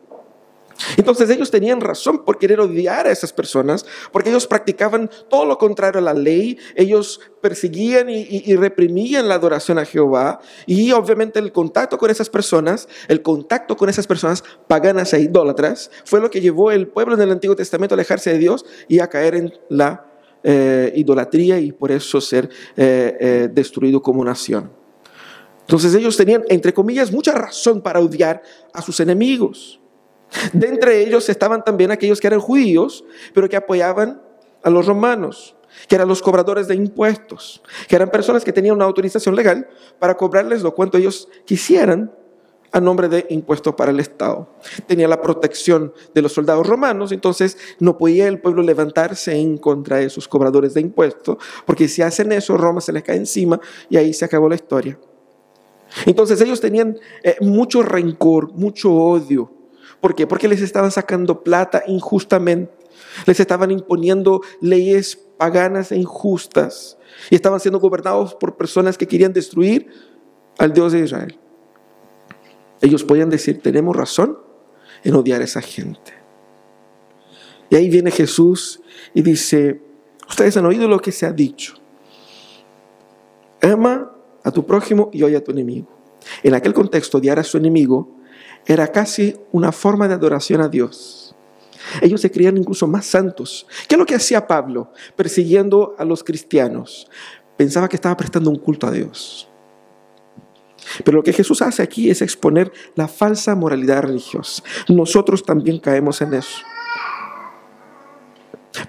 Entonces 0.96 1.30
ellos 1.30 1.50
tenían 1.50 1.80
razón 1.80 2.24
por 2.24 2.38
querer 2.38 2.60
odiar 2.60 3.06
a 3.06 3.10
esas 3.12 3.32
personas, 3.32 3.86
porque 4.12 4.30
ellos 4.30 4.46
practicaban 4.46 5.10
todo 5.28 5.44
lo 5.44 5.58
contrario 5.58 5.98
a 5.98 6.02
la 6.02 6.14
ley, 6.14 6.58
ellos 6.74 7.20
perseguían 7.40 8.08
y, 8.08 8.56
reprimían 8.56 9.28
la 9.28 9.34
adoración 9.34 9.78
a 9.78 9.84
Jehová, 9.84 10.40
y 10.66 10.92
obviamente 10.92 11.38
el 11.38 11.52
contacto 11.52 11.98
con 11.98 12.10
esas 12.10 12.30
personas, 12.30 12.88
el 13.08 13.22
contacto 13.22 13.76
con 13.76 13.88
esas 13.88 14.06
personas 14.06 14.42
paganas 14.66 15.12
e 15.12 15.20
idólatras, 15.20 15.90
fue 16.04 16.20
lo 16.20 16.30
que 16.30 16.40
llevó 16.40 16.70
el 16.70 16.88
pueblo 16.88 17.14
en 17.14 17.22
el 17.22 17.30
Antiguo 17.30 17.56
Testamento 17.56 17.94
a 17.94 17.96
alejarse 17.96 18.32
de 18.32 18.38
Dios 18.38 18.64
y 18.88 19.00
a 19.00 19.08
caer 19.08 19.34
en 19.34 19.52
la 19.68 20.06
eh, 20.42 20.92
idolatría 20.96 21.58
y 21.58 21.72
por 21.72 21.90
eso 21.90 22.20
ser 22.20 22.50
eh, 22.76 23.16
eh, 23.20 23.48
destruido 23.52 24.02
como 24.02 24.24
nación. 24.24 24.70
Entonces 25.60 25.94
ellos 25.94 26.16
tenían, 26.16 26.44
entre 26.48 26.74
comillas, 26.74 27.10
mucha 27.10 27.32
razón 27.32 27.80
para 27.80 28.00
odiar 28.00 28.42
a 28.72 28.82
sus 28.82 29.00
enemigos. 29.00 29.80
De 30.52 30.68
entre 30.68 31.00
ellos 31.02 31.28
estaban 31.28 31.64
también 31.64 31.90
aquellos 31.90 32.20
que 32.20 32.26
eran 32.26 32.40
judíos, 32.40 33.04
pero 33.32 33.48
que 33.48 33.56
apoyaban 33.56 34.20
a 34.62 34.70
los 34.70 34.86
romanos, 34.86 35.56
que 35.88 35.94
eran 35.94 36.08
los 36.08 36.22
cobradores 36.22 36.68
de 36.68 36.74
impuestos, 36.74 37.62
que 37.88 37.96
eran 37.96 38.10
personas 38.10 38.44
que 38.44 38.52
tenían 38.52 38.76
una 38.76 38.84
autorización 38.84 39.36
legal 39.36 39.68
para 39.98 40.16
cobrarles 40.16 40.62
lo 40.62 40.74
cuanto 40.74 40.98
ellos 40.98 41.28
quisieran 41.44 42.12
a 42.72 42.80
nombre 42.80 43.08
de 43.08 43.26
impuestos 43.30 43.74
para 43.76 43.92
el 43.92 44.00
Estado. 44.00 44.48
Tenía 44.86 45.06
la 45.06 45.22
protección 45.22 45.92
de 46.12 46.22
los 46.22 46.32
soldados 46.32 46.66
romanos, 46.66 47.12
entonces 47.12 47.56
no 47.78 47.96
podía 47.96 48.26
el 48.26 48.40
pueblo 48.40 48.62
levantarse 48.62 49.36
en 49.36 49.58
contra 49.58 49.98
de 49.98 50.06
esos 50.06 50.26
cobradores 50.26 50.74
de 50.74 50.80
impuestos, 50.80 51.36
porque 51.66 51.86
si 51.86 52.02
hacen 52.02 52.32
eso, 52.32 52.56
Roma 52.56 52.80
se 52.80 52.92
les 52.92 53.04
cae 53.04 53.16
encima 53.16 53.60
y 53.88 53.96
ahí 53.96 54.12
se 54.12 54.24
acabó 54.24 54.48
la 54.48 54.56
historia. 54.56 54.98
Entonces 56.06 56.40
ellos 56.40 56.60
tenían 56.60 56.98
eh, 57.22 57.36
mucho 57.40 57.82
rencor, 57.82 58.52
mucho 58.54 58.92
odio 58.92 59.52
¿Por 60.04 60.14
qué? 60.14 60.26
Porque 60.26 60.48
les 60.48 60.60
estaban 60.60 60.90
sacando 60.90 61.42
plata 61.42 61.82
injustamente. 61.86 62.70
Les 63.24 63.40
estaban 63.40 63.70
imponiendo 63.70 64.42
leyes 64.60 65.16
paganas 65.38 65.92
e 65.92 65.96
injustas. 65.96 66.98
Y 67.30 67.36
estaban 67.36 67.58
siendo 67.58 67.80
gobernados 67.80 68.34
por 68.34 68.58
personas 68.58 68.98
que 68.98 69.08
querían 69.08 69.32
destruir 69.32 69.88
al 70.58 70.74
Dios 70.74 70.92
de 70.92 71.00
Israel. 71.00 71.40
Ellos 72.82 73.02
podían 73.02 73.30
decir, 73.30 73.62
tenemos 73.62 73.96
razón 73.96 74.38
en 75.04 75.14
odiar 75.14 75.40
a 75.40 75.44
esa 75.44 75.62
gente. 75.62 76.12
Y 77.70 77.76
ahí 77.76 77.88
viene 77.88 78.10
Jesús 78.10 78.82
y 79.14 79.22
dice, 79.22 79.80
ustedes 80.28 80.54
han 80.58 80.66
oído 80.66 80.86
lo 80.86 80.98
que 80.98 81.12
se 81.12 81.24
ha 81.24 81.32
dicho. 81.32 81.76
Ama 83.62 84.12
a 84.42 84.50
tu 84.50 84.66
prójimo 84.66 85.08
y 85.14 85.22
oye 85.22 85.38
a 85.38 85.42
tu 85.42 85.52
enemigo. 85.52 85.88
En 86.42 86.52
aquel 86.52 86.74
contexto, 86.74 87.16
odiar 87.16 87.38
a 87.38 87.42
su 87.42 87.56
enemigo 87.56 88.14
era 88.66 88.88
casi 88.88 89.36
una 89.52 89.72
forma 89.72 90.08
de 90.08 90.14
adoración 90.14 90.60
a 90.60 90.68
Dios. 90.68 91.34
Ellos 92.00 92.20
se 92.20 92.30
creían 92.30 92.56
incluso 92.56 92.86
más 92.86 93.06
santos. 93.06 93.66
¿Qué 93.88 93.94
es 93.94 93.98
lo 93.98 94.06
que 94.06 94.14
hacía 94.14 94.46
Pablo 94.46 94.92
persiguiendo 95.16 95.94
a 95.98 96.04
los 96.04 96.24
cristianos? 96.24 97.08
Pensaba 97.56 97.88
que 97.88 97.96
estaba 97.96 98.16
prestando 98.16 98.50
un 98.50 98.58
culto 98.58 98.86
a 98.86 98.90
Dios. 98.90 99.48
Pero 101.04 101.18
lo 101.18 101.22
que 101.22 101.32
Jesús 101.32 101.62
hace 101.62 101.82
aquí 101.82 102.10
es 102.10 102.22
exponer 102.22 102.72
la 102.94 103.08
falsa 103.08 103.54
moralidad 103.54 104.02
religiosa. 104.02 104.62
Nosotros 104.88 105.44
también 105.44 105.78
caemos 105.78 106.20
en 106.20 106.34
eso. 106.34 106.58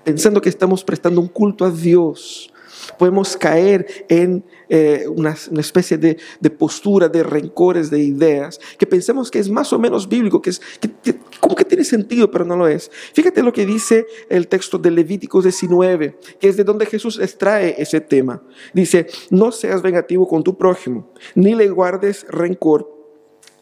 Pensando 0.03 0.41
que 0.41 0.49
estamos 0.49 0.83
prestando 0.83 1.21
un 1.21 1.27
culto 1.27 1.65
a 1.65 1.71
Dios, 1.71 2.51
podemos 2.97 3.37
caer 3.37 4.05
en 4.09 4.43
eh, 4.69 5.05
una, 5.07 5.35
especie 5.59 5.97
de, 5.97 6.17
postura, 6.49 7.07
de 7.07 7.23
rencores, 7.23 7.89
de 7.89 7.99
ideas, 7.99 8.59
que 8.77 8.87
pensamos 8.87 9.29
que 9.29 9.39
es 9.39 9.49
más 9.49 9.71
o 9.73 9.79
menos 9.79 10.07
bíblico, 10.07 10.41
que 10.41 10.49
es 10.49 10.61
como 11.39 11.55
que 11.55 11.65
tiene 11.65 11.83
sentido, 11.83 12.31
pero 12.31 12.45
no 12.45 12.55
lo 12.55 12.67
es. 12.67 12.89
Fíjate 13.13 13.43
lo 13.43 13.53
que 13.53 13.65
dice 13.65 14.05
el 14.29 14.47
texto 14.47 14.77
de 14.77 14.91
Levíticos 14.91 15.43
19, 15.43 16.17
que 16.39 16.47
es 16.47 16.57
de 16.57 16.63
donde 16.63 16.85
Jesús 16.85 17.19
extrae 17.19 17.75
ese 17.77 18.01
tema. 18.01 18.41
Dice, 18.73 19.07
no 19.29 19.51
seas 19.51 19.81
vengativo 19.81 20.27
con 20.27 20.43
tu 20.43 20.57
prójimo, 20.57 21.11
ni 21.35 21.55
le 21.55 21.69
guardes 21.69 22.25
rencor. 22.29 22.91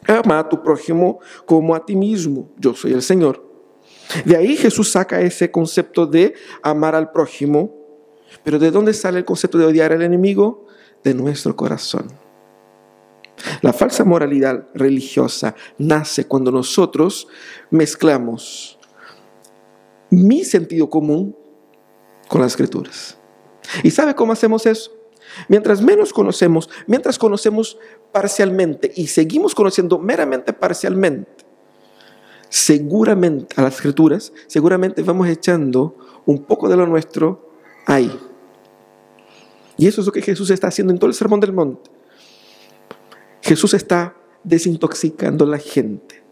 Ama 0.06 0.40
a 0.40 0.48
tu 0.48 0.62
prójimo 0.62 1.20
como 1.46 1.74
a 1.74 1.84
ti 1.84 1.96
mismo. 1.96 2.50
Yo 2.58 2.74
soy 2.74 2.92
el 2.92 3.02
Señor. 3.02 3.42
De 4.24 4.36
ahí 4.36 4.56
Jesús 4.56 4.90
saca 4.90 5.20
ese 5.22 5.50
concepto 5.50 6.06
de 6.06 6.34
amar 6.62 6.94
al 6.94 7.10
prójimo 7.10 7.83
pero 8.42 8.58
¿de 8.58 8.70
dónde 8.70 8.94
sale 8.94 9.18
el 9.18 9.24
concepto 9.24 9.58
de 9.58 9.66
odiar 9.66 9.92
al 9.92 10.02
enemigo? 10.02 10.66
De 11.02 11.14
nuestro 11.14 11.54
corazón. 11.54 12.08
La 13.62 13.72
falsa 13.72 14.04
moralidad 14.04 14.68
religiosa 14.74 15.54
nace 15.78 16.26
cuando 16.26 16.50
nosotros 16.50 17.26
mezclamos 17.70 18.78
mi 20.10 20.44
sentido 20.44 20.88
común 20.88 21.36
con 22.28 22.40
las 22.40 22.52
escrituras. 22.52 23.18
¿Y 23.82 23.90
sabe 23.90 24.14
cómo 24.14 24.32
hacemos 24.32 24.66
eso? 24.66 24.92
Mientras 25.48 25.80
menos 25.80 26.12
conocemos, 26.12 26.70
mientras 26.86 27.18
conocemos 27.18 27.78
parcialmente 28.12 28.92
y 28.94 29.08
seguimos 29.08 29.54
conociendo 29.54 29.98
meramente 29.98 30.52
parcialmente, 30.52 31.44
seguramente 32.48 33.54
a 33.58 33.62
las 33.62 33.74
escrituras, 33.74 34.32
seguramente 34.46 35.02
vamos 35.02 35.28
echando 35.28 35.96
un 36.26 36.44
poco 36.44 36.68
de 36.68 36.76
lo 36.76 36.86
nuestro 36.86 37.53
ahí. 37.86 38.10
Y 39.76 39.86
eso 39.86 40.00
es 40.00 40.06
lo 40.06 40.12
que 40.12 40.22
Jesús 40.22 40.50
está 40.50 40.68
haciendo 40.68 40.92
en 40.92 40.98
todo 40.98 41.08
el 41.08 41.14
Sermón 41.14 41.40
del 41.40 41.52
Monte. 41.52 41.90
Jesús 43.42 43.74
está 43.74 44.16
desintoxicando 44.42 45.44
a 45.44 45.48
la 45.48 45.58
gente 45.58 46.22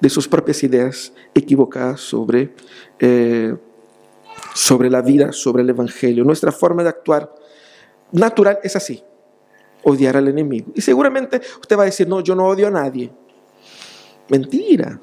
de 0.00 0.10
sus 0.10 0.28
propias 0.28 0.62
ideas 0.62 1.12
equivocadas 1.34 2.00
sobre, 2.00 2.54
eh, 2.98 3.54
sobre 4.54 4.90
la 4.90 5.02
vida, 5.02 5.32
sobre 5.32 5.62
el 5.62 5.70
Evangelio. 5.70 6.24
Nuestra 6.24 6.52
forma 6.52 6.82
de 6.82 6.88
actuar 6.88 7.34
natural 8.12 8.58
es 8.62 8.76
así, 8.76 9.02
odiar 9.82 10.16
al 10.16 10.28
enemigo. 10.28 10.72
Y 10.74 10.80
seguramente 10.80 11.40
usted 11.60 11.76
va 11.78 11.82
a 11.82 11.86
decir, 11.86 12.08
no, 12.08 12.20
yo 12.20 12.34
no 12.34 12.46
odio 12.46 12.66
a 12.68 12.70
nadie. 12.70 13.10
Mentira. 14.28 15.00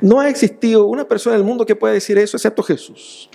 No 0.00 0.20
ha 0.20 0.28
existido 0.28 0.86
una 0.86 1.06
persona 1.06 1.36
en 1.36 1.42
el 1.42 1.46
mundo 1.46 1.64
que 1.64 1.76
pueda 1.76 1.94
decir 1.94 2.18
eso 2.18 2.36
excepto 2.36 2.62
Jesús. 2.62 3.30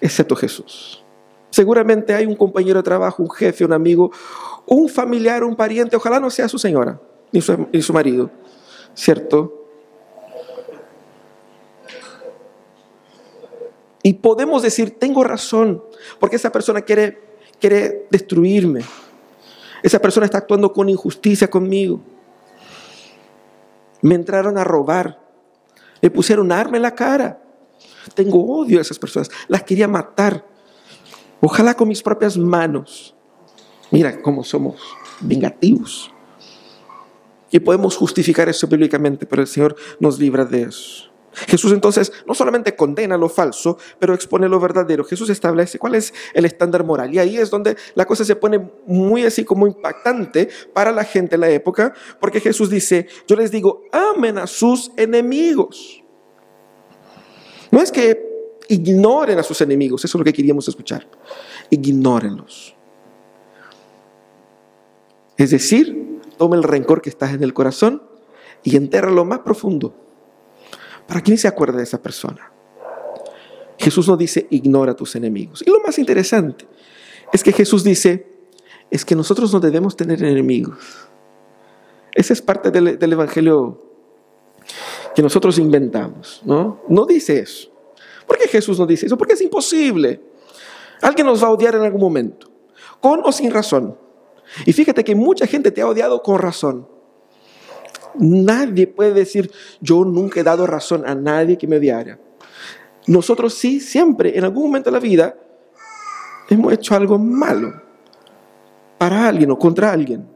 Excepto 0.00 0.34
Jesús. 0.36 1.04
Seguramente 1.50 2.14
hay 2.14 2.26
un 2.26 2.36
compañero 2.36 2.78
de 2.78 2.84
trabajo, 2.84 3.22
un 3.22 3.30
jefe, 3.30 3.64
un 3.64 3.72
amigo, 3.72 4.10
un 4.66 4.88
familiar, 4.88 5.42
un 5.42 5.56
pariente, 5.56 5.96
ojalá 5.96 6.20
no 6.20 6.30
sea 6.30 6.48
su 6.48 6.58
señora 6.58 7.00
ni 7.32 7.40
su, 7.40 7.68
ni 7.72 7.82
su 7.82 7.92
marido, 7.92 8.30
¿cierto? 8.94 9.56
Y 14.02 14.14
podemos 14.14 14.62
decir, 14.62 14.98
tengo 14.98 15.24
razón, 15.24 15.82
porque 16.18 16.36
esa 16.36 16.50
persona 16.50 16.80
quiere, 16.82 17.20
quiere 17.60 18.06
destruirme. 18.10 18.82
Esa 19.82 19.98
persona 19.98 20.26
está 20.26 20.38
actuando 20.38 20.72
con 20.72 20.88
injusticia 20.88 21.48
conmigo. 21.48 22.00
Me 24.02 24.14
entraron 24.14 24.56
a 24.56 24.64
robar. 24.64 25.20
Me 26.00 26.10
pusieron 26.10 26.50
arma 26.52 26.76
en 26.76 26.82
la 26.82 26.94
cara. 26.94 27.42
Tengo 28.14 28.44
odio 28.44 28.78
a 28.78 28.82
esas 28.82 28.98
personas. 28.98 29.30
Las 29.48 29.62
quería 29.62 29.88
matar. 29.88 30.46
Ojalá 31.40 31.74
con 31.74 31.88
mis 31.88 32.02
propias 32.02 32.36
manos. 32.36 33.14
Mira 33.90 34.20
cómo 34.22 34.44
somos 34.44 34.80
vengativos. 35.20 36.12
Y 37.50 37.58
podemos 37.58 37.96
justificar 37.96 38.48
eso 38.48 38.66
bíblicamente, 38.68 39.26
pero 39.26 39.42
el 39.42 39.48
Señor 39.48 39.74
nos 39.98 40.18
libra 40.18 40.44
de 40.44 40.62
eso. 40.62 41.10
Jesús 41.32 41.72
entonces 41.72 42.12
no 42.26 42.34
solamente 42.34 42.74
condena 42.74 43.16
lo 43.16 43.28
falso, 43.28 43.78
pero 43.98 44.14
expone 44.14 44.48
lo 44.48 44.58
verdadero. 44.58 45.04
Jesús 45.04 45.30
establece 45.30 45.78
cuál 45.78 45.94
es 45.94 46.12
el 46.34 46.44
estándar 46.44 46.84
moral. 46.84 47.12
Y 47.14 47.18
ahí 47.18 47.36
es 47.36 47.50
donde 47.50 47.76
la 47.94 48.04
cosa 48.04 48.24
se 48.24 48.36
pone 48.36 48.70
muy 48.86 49.24
así 49.24 49.44
como 49.44 49.66
impactante 49.66 50.48
para 50.72 50.92
la 50.92 51.04
gente 51.04 51.36
en 51.36 51.42
la 51.42 51.50
época, 51.50 51.94
porque 52.20 52.40
Jesús 52.40 52.70
dice, 52.70 53.08
yo 53.26 53.36
les 53.36 53.50
digo, 53.50 53.84
amen 53.92 54.38
a 54.38 54.46
sus 54.46 54.90
enemigos. 54.96 56.02
No 57.70 57.80
es 57.80 57.92
que 57.92 58.30
ignoren 58.68 59.38
a 59.38 59.42
sus 59.42 59.60
enemigos, 59.60 60.04
eso 60.04 60.16
es 60.16 60.20
lo 60.20 60.24
que 60.24 60.32
queríamos 60.32 60.66
escuchar. 60.68 61.06
Ignórenlos. 61.70 62.74
Es 65.36 65.50
decir, 65.50 66.20
tome 66.36 66.56
el 66.56 66.62
rencor 66.62 67.00
que 67.00 67.10
está 67.10 67.30
en 67.30 67.42
el 67.42 67.54
corazón 67.54 68.02
y 68.62 68.78
lo 68.78 69.24
más 69.24 69.38
profundo 69.40 69.94
¿Para 71.10 71.22
quién 71.22 71.38
se 71.38 71.48
acuerda 71.48 71.78
de 71.78 71.82
esa 71.82 72.00
persona? 72.00 72.52
Jesús 73.76 74.06
no 74.06 74.16
dice 74.16 74.46
ignora 74.50 74.92
a 74.92 74.94
tus 74.94 75.16
enemigos. 75.16 75.60
Y 75.66 75.68
lo 75.68 75.80
más 75.80 75.98
interesante 75.98 76.68
es 77.32 77.42
que 77.42 77.50
Jesús 77.50 77.82
dice, 77.82 78.28
es 78.92 79.04
que 79.04 79.16
nosotros 79.16 79.52
no 79.52 79.58
debemos 79.58 79.96
tener 79.96 80.22
enemigos. 80.22 80.78
Esa 82.14 82.32
es 82.32 82.40
parte 82.40 82.70
del, 82.70 82.96
del 82.96 83.12
Evangelio 83.12 83.89
que 85.14 85.22
nosotros 85.22 85.58
inventamos, 85.58 86.40
¿no? 86.44 86.80
No 86.88 87.06
dice 87.06 87.40
eso. 87.40 87.70
¿Por 88.26 88.38
qué 88.38 88.48
Jesús 88.48 88.78
no 88.78 88.86
dice 88.86 89.06
eso? 89.06 89.18
Porque 89.18 89.34
es 89.34 89.40
imposible. 89.40 90.20
Alguien 91.02 91.26
nos 91.26 91.42
va 91.42 91.48
a 91.48 91.50
odiar 91.50 91.74
en 91.74 91.82
algún 91.82 92.00
momento, 92.00 92.50
con 93.00 93.20
o 93.24 93.32
sin 93.32 93.50
razón. 93.50 93.96
Y 94.66 94.72
fíjate 94.72 95.02
que 95.04 95.14
mucha 95.14 95.46
gente 95.46 95.70
te 95.70 95.80
ha 95.80 95.88
odiado 95.88 96.22
con 96.22 96.38
razón. 96.38 96.86
Nadie 98.14 98.86
puede 98.86 99.12
decir, 99.12 99.50
yo 99.80 100.04
nunca 100.04 100.40
he 100.40 100.42
dado 100.42 100.66
razón 100.66 101.04
a 101.06 101.14
nadie 101.14 101.56
que 101.56 101.66
me 101.66 101.76
odiara. 101.76 102.18
Nosotros 103.06 103.54
sí, 103.54 103.80
siempre, 103.80 104.36
en 104.36 104.44
algún 104.44 104.64
momento 104.64 104.90
de 104.90 104.94
la 104.94 105.00
vida, 105.00 105.36
hemos 106.48 106.72
hecho 106.72 106.94
algo 106.94 107.18
malo 107.18 107.72
para 108.98 109.28
alguien 109.28 109.50
o 109.50 109.58
contra 109.58 109.92
alguien. 109.92 110.28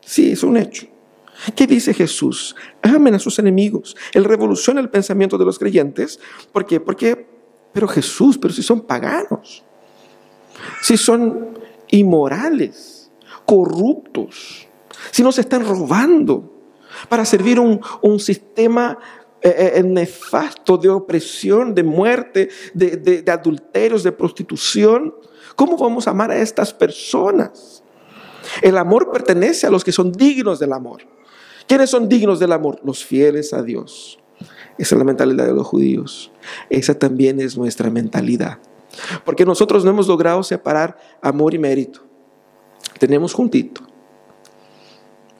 Sí, 0.00 0.32
es 0.32 0.42
un 0.42 0.56
hecho. 0.56 0.86
¿Qué 1.56 1.66
dice 1.66 1.94
Jesús? 1.94 2.54
Amen 2.82 3.14
a 3.14 3.18
sus 3.18 3.38
enemigos. 3.38 3.96
Él 4.12 4.24
revoluciona 4.24 4.80
el 4.80 4.90
pensamiento 4.90 5.38
de 5.38 5.44
los 5.44 5.58
creyentes. 5.58 6.20
¿Por 6.52 6.66
qué? 6.66 6.78
Porque, 6.78 7.26
pero 7.72 7.88
Jesús, 7.88 8.38
pero 8.38 8.54
si 8.54 8.62
son 8.62 8.82
paganos, 8.82 9.64
si 10.82 10.96
son 10.96 11.58
inmorales, 11.90 13.10
corruptos, 13.44 14.68
si 15.10 15.22
nos 15.22 15.38
están 15.38 15.66
robando, 15.66 16.52
para 17.08 17.24
servir 17.24 17.58
un, 17.58 18.20
sistema 18.20 18.98
eh, 19.40 19.74
eh, 19.76 19.82
nefasto 19.82 20.76
de 20.76 20.88
opresión, 20.88 21.74
de 21.74 21.82
muerte, 21.82 22.48
de, 22.74 22.96
de, 22.96 23.30
adulterios, 23.30 24.02
de 24.02 24.12
prostitución. 24.12 25.14
¿Cómo 25.56 25.76
vamos 25.76 26.06
a 26.06 26.10
amar 26.10 26.30
a 26.30 26.36
estas 26.36 26.72
personas? 26.72 27.82
El 28.60 28.76
amor 28.76 29.10
pertenece 29.10 29.66
a 29.66 29.70
los 29.70 29.84
que 29.84 29.92
son 29.92 30.12
dignos 30.12 30.58
del 30.58 30.72
amor. 30.72 31.02
¿Quiénes 31.72 31.88
son 31.88 32.06
dignos 32.06 32.38
del 32.38 32.52
amor? 32.52 32.80
Los 32.84 33.02
fieles 33.02 33.54
a 33.54 33.62
Dios. 33.62 34.18
Esa 34.76 34.94
es 34.94 34.98
la 34.98 35.04
mentalidad 35.04 35.46
de 35.46 35.54
los 35.54 35.66
judíos. 35.66 36.30
Esa 36.68 36.98
también 36.98 37.40
es 37.40 37.56
nuestra 37.56 37.88
mentalidad. 37.88 38.58
Porque 39.24 39.46
nosotros 39.46 39.82
no 39.82 39.88
hemos 39.88 40.06
logrado 40.06 40.42
separar 40.42 40.98
amor 41.22 41.54
y 41.54 41.58
mérito. 41.58 42.02
Tenemos 42.98 43.32
juntito. 43.32 43.80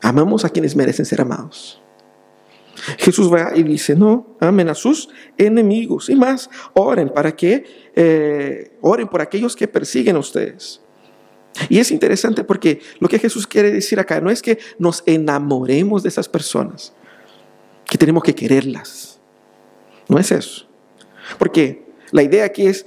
Amamos 0.01 0.47
a 0.47 0.49
quienes 0.49 0.75
merecen 0.75 1.05
ser 1.05 1.21
amados. 1.21 1.83
Jesús 2.97 3.31
va 3.31 3.53
y 3.55 3.62
dice, 3.62 3.95
no, 3.95 4.35
amen 4.41 4.71
a 4.71 4.75
sus 4.75 5.11
enemigos 5.37 6.09
y 6.09 6.14
más, 6.14 6.49
oren 6.73 7.11
para 7.11 7.37
que, 7.37 7.92
eh, 7.95 8.79
oren 8.81 9.07
por 9.07 9.21
aquellos 9.21 9.55
que 9.55 9.68
persiguen 9.68 10.16
a 10.16 10.21
ustedes. 10.21 10.82
Y 11.69 11.79
es 11.79 11.91
interesante 11.91 12.45
porque 12.45 12.81
lo 12.99 13.09
que 13.09 13.19
Jesús 13.19 13.47
quiere 13.47 13.71
decir 13.71 14.01
acá 14.01 14.21
no 14.21 14.31
es 14.31 14.43
que 14.43 14.59
nos 14.79 15.03
enamoremos 15.07 16.03
de 16.03 16.09
esas 16.09 16.29
personas, 16.29 16.93
que 17.87 17.99
tenemos 17.99 18.23
que 18.23 18.35
quererlas. 18.35 19.21
No 20.09 20.19
es 20.19 20.33
eso. 20.33 20.67
Porque 21.38 21.85
la 22.11 22.23
idea 22.23 22.45
aquí 22.45 22.67
es 22.67 22.87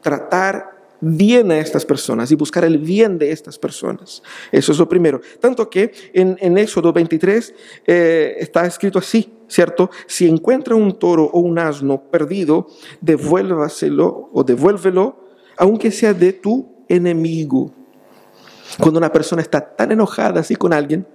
tratar 0.00 0.74
bien 1.00 1.50
a 1.50 1.58
estas 1.58 1.84
personas 1.84 2.30
y 2.30 2.34
buscar 2.34 2.64
el 2.64 2.78
bien 2.78 3.18
de 3.18 3.30
estas 3.30 3.58
personas. 3.58 4.22
Eso 4.50 4.72
es 4.72 4.78
lo 4.78 4.88
primero. 4.88 5.20
Tanto 5.40 5.68
que 5.68 5.92
en, 6.12 6.58
Éxodo 6.58 6.92
23 6.92 7.54
eh, 7.86 8.36
está 8.38 8.64
escrito 8.66 8.98
así, 8.98 9.32
¿cierto? 9.46 9.90
Si 10.06 10.26
encuentra 10.26 10.74
un 10.74 10.98
toro 10.98 11.24
o 11.24 11.40
un 11.40 11.58
asno 11.58 12.02
perdido, 12.10 12.68
devuélvaselo 13.00 14.30
o 14.32 14.44
devuélvelo, 14.44 15.28
aunque 15.56 15.90
sea 15.90 16.14
de 16.14 16.32
tu 16.32 16.73
enemigo. 16.88 17.70
Cuando 18.78 18.98
una 18.98 19.12
persona 19.12 19.42
está 19.42 19.60
tan 19.60 19.92
enojada 19.92 20.40
así 20.40 20.56
con 20.56 20.72
alguien, 20.72 21.06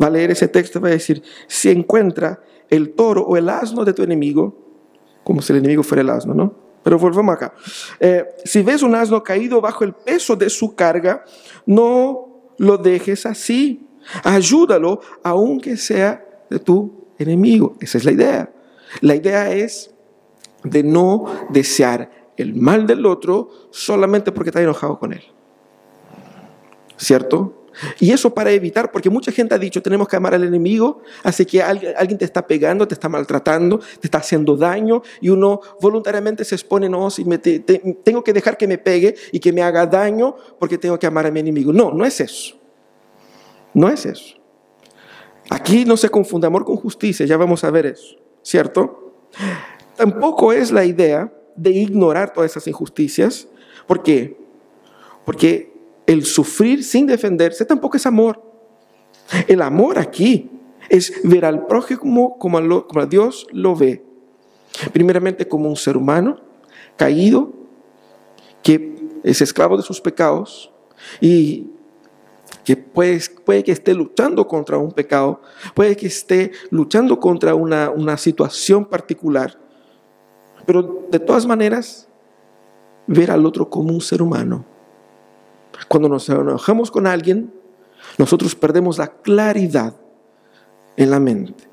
va 0.00 0.06
a 0.06 0.10
leer 0.10 0.30
ese 0.30 0.48
texto 0.48 0.78
y 0.78 0.82
va 0.82 0.88
a 0.88 0.92
decir, 0.92 1.22
si 1.46 1.70
encuentra 1.70 2.40
el 2.68 2.92
toro 2.94 3.22
o 3.22 3.36
el 3.36 3.48
asno 3.48 3.84
de 3.84 3.92
tu 3.92 4.02
enemigo, 4.02 4.56
como 5.24 5.42
si 5.42 5.52
el 5.52 5.58
enemigo 5.58 5.82
fuera 5.82 6.02
el 6.02 6.10
asno, 6.10 6.34
¿no? 6.34 6.54
Pero 6.82 6.98
volvamos 6.98 7.34
acá. 7.34 7.52
Eh, 7.98 8.24
si 8.44 8.62
ves 8.62 8.82
un 8.82 8.94
asno 8.94 9.22
caído 9.22 9.60
bajo 9.60 9.84
el 9.84 9.92
peso 9.92 10.34
de 10.34 10.48
su 10.48 10.74
carga, 10.74 11.24
no 11.66 12.52
lo 12.58 12.78
dejes 12.78 13.26
así. 13.26 13.86
Ayúdalo, 14.24 15.00
aunque 15.22 15.76
sea 15.76 16.24
de 16.48 16.58
tu 16.58 17.08
enemigo. 17.18 17.76
Esa 17.80 17.98
es 17.98 18.04
la 18.04 18.12
idea. 18.12 18.52
La 19.02 19.14
idea 19.14 19.52
es 19.52 19.90
de 20.64 20.82
no 20.82 21.26
desear 21.50 22.10
el 22.40 22.54
mal 22.54 22.86
del 22.86 23.06
otro 23.06 23.50
solamente 23.70 24.32
porque 24.32 24.50
está 24.50 24.62
enojado 24.62 24.98
con 24.98 25.12
él. 25.12 25.22
¿Cierto? 26.96 27.60
Y 27.98 28.10
eso 28.12 28.34
para 28.34 28.50
evitar, 28.50 28.90
porque 28.90 29.10
mucha 29.10 29.32
gente 29.32 29.54
ha 29.54 29.58
dicho, 29.58 29.82
tenemos 29.82 30.08
que 30.08 30.16
amar 30.16 30.34
al 30.34 30.44
enemigo, 30.44 31.02
así 31.22 31.46
que 31.46 31.62
alguien, 31.62 32.18
te 32.18 32.24
está 32.24 32.46
pegando, 32.46 32.86
te 32.86 32.94
está 32.94 33.08
maltratando, 33.08 33.78
te 33.78 34.06
está 34.06 34.18
haciendo 34.18 34.56
daño, 34.56 35.02
y 35.20 35.28
uno 35.28 35.60
voluntariamente 35.80 36.44
se 36.44 36.54
expone, 36.54 36.88
no, 36.88 37.10
si 37.10 37.24
me 37.24 37.38
tengo 37.38 38.24
que 38.24 38.32
dejar 38.32 38.56
que 38.56 38.66
me 38.66 38.78
pegue 38.78 39.14
y 39.32 39.40
que 39.40 39.52
me 39.52 39.62
haga 39.62 39.86
daño 39.86 40.34
porque 40.58 40.78
tengo 40.78 40.98
que 40.98 41.06
amar 41.06 41.26
a 41.26 41.30
mi 41.30 41.40
enemigo. 41.40 41.72
No, 41.72 41.92
no 41.92 42.04
es 42.04 42.20
eso. 42.20 42.56
No 43.72 43.88
es 43.88 44.04
eso. 44.04 44.36
Aquí 45.48 45.84
no 45.84 45.96
se 45.96 46.08
confunde 46.08 46.46
amor 46.46 46.64
con 46.64 46.76
justicia, 46.76 47.26
ya 47.26 47.36
vamos 47.36 47.64
a 47.64 47.70
ver 47.70 47.86
eso, 47.86 48.16
¿cierto? 48.42 49.14
Tampoco 49.96 50.52
es 50.52 50.70
la 50.70 50.84
idea 50.84 51.32
de 51.56 51.70
ignorar 51.70 52.32
todas 52.32 52.50
esas 52.50 52.66
injusticias. 52.66 53.48
¿Por 53.86 54.02
qué? 54.02 54.36
Porque 55.24 55.72
el 56.06 56.24
sufrir 56.24 56.82
sin 56.82 57.06
defenderse 57.06 57.64
tampoco 57.64 57.96
es 57.96 58.06
amor. 58.06 58.42
El 59.46 59.62
amor 59.62 59.98
aquí 59.98 60.50
es 60.88 61.20
ver 61.22 61.44
al 61.44 61.66
prójimo 61.66 62.36
como, 62.38 62.58
a 62.58 63.06
Dios 63.06 63.46
lo 63.52 63.76
ve. 63.76 64.04
Primeramente 64.92 65.46
como 65.46 65.68
un 65.68 65.76
ser 65.76 65.96
humano 65.96 66.40
caído, 66.96 67.52
que 68.62 68.96
es 69.22 69.40
esclavo 69.40 69.76
de 69.76 69.82
sus 69.82 70.00
pecados 70.00 70.72
y 71.20 71.68
que 72.64 72.76
puede, 72.76 73.20
puede, 73.44 73.62
que 73.62 73.72
esté 73.72 73.94
luchando 73.94 74.48
contra 74.48 74.78
un 74.78 74.92
pecado, 74.92 75.40
puede 75.74 75.96
que 75.96 76.08
esté 76.08 76.50
luchando 76.70 77.20
contra 77.20 77.54
una, 77.54 77.90
una 77.90 78.16
situación 78.16 78.84
particular, 78.84 79.59
pero 80.70 81.08
de 81.10 81.18
todas 81.18 81.46
maneras, 81.46 82.06
ver 83.08 83.32
al 83.32 83.44
otro 83.44 83.68
como 83.68 83.92
un 83.92 84.00
ser 84.00 84.22
humano 84.22 84.64
cuando 85.88 86.08
nos 86.08 86.28
enojamos 86.28 86.92
con 86.92 87.08
alguien, 87.08 87.52
nosotros 88.18 88.54
perdemos 88.54 88.96
la 88.96 89.08
claridad 89.08 89.96
en 90.96 91.10
la 91.10 91.18
mente 91.18 91.64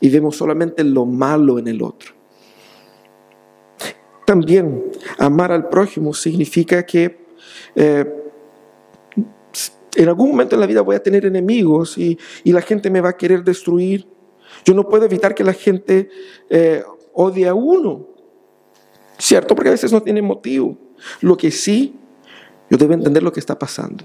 y 0.00 0.10
vemos 0.10 0.36
solamente 0.36 0.82
lo 0.82 1.06
malo 1.06 1.60
en 1.60 1.68
el 1.68 1.84
otro. 1.84 2.14
También 4.26 4.90
amar 5.16 5.52
al 5.52 5.68
prójimo 5.68 6.12
significa 6.12 6.84
que 6.84 7.16
eh, 7.76 8.12
en 9.94 10.08
algún 10.08 10.32
momento 10.32 10.56
en 10.56 10.60
la 10.62 10.66
vida 10.66 10.80
voy 10.80 10.96
a 10.96 11.00
tener 11.00 11.26
enemigos 11.26 11.96
y, 11.96 12.18
la 12.42 12.60
gente 12.60 12.90
me 12.90 13.00
va 13.00 13.10
a 13.10 13.16
querer 13.16 13.44
destruir. 13.44 14.08
Yo 14.64 14.74
no 14.74 14.88
puedo 14.88 15.04
evitar 15.04 15.32
que 15.32 15.44
la 15.44 15.52
gente 15.52 16.08
eh, 16.48 16.82
odie 17.20 17.48
a 17.48 17.54
uno, 17.54 18.06
¿cierto? 19.18 19.54
Porque 19.54 19.68
a 19.68 19.72
veces 19.72 19.92
no 19.92 20.02
tiene 20.02 20.22
motivo. 20.22 20.76
Lo 21.20 21.36
que 21.36 21.50
sí 21.50 21.94
yo 22.70 22.78
debo 22.78 22.94
entender 22.94 23.22
lo 23.22 23.32
que 23.32 23.40
está 23.40 23.58
pasando. 23.58 24.04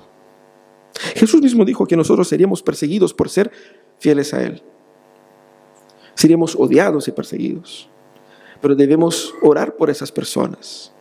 Jesús 1.14 1.42
mismo 1.42 1.64
dijo 1.64 1.86
que 1.86 1.96
nosotros 1.96 2.28
seríamos 2.28 2.64
perseguidos 2.64 3.14
por 3.14 3.30
ser 3.30 3.52
fieles 4.00 4.34
a 4.34 4.42
Él. 4.42 4.64
Seríamos 6.16 6.56
odiados 6.56 7.08
y 7.08 7.12
perseguidos. 7.12 7.90
Pero 8.62 8.76
debemos 8.76 9.34
orar 9.44 9.76
por 9.76 9.92
esas 9.92 10.12
personas. 10.12 10.92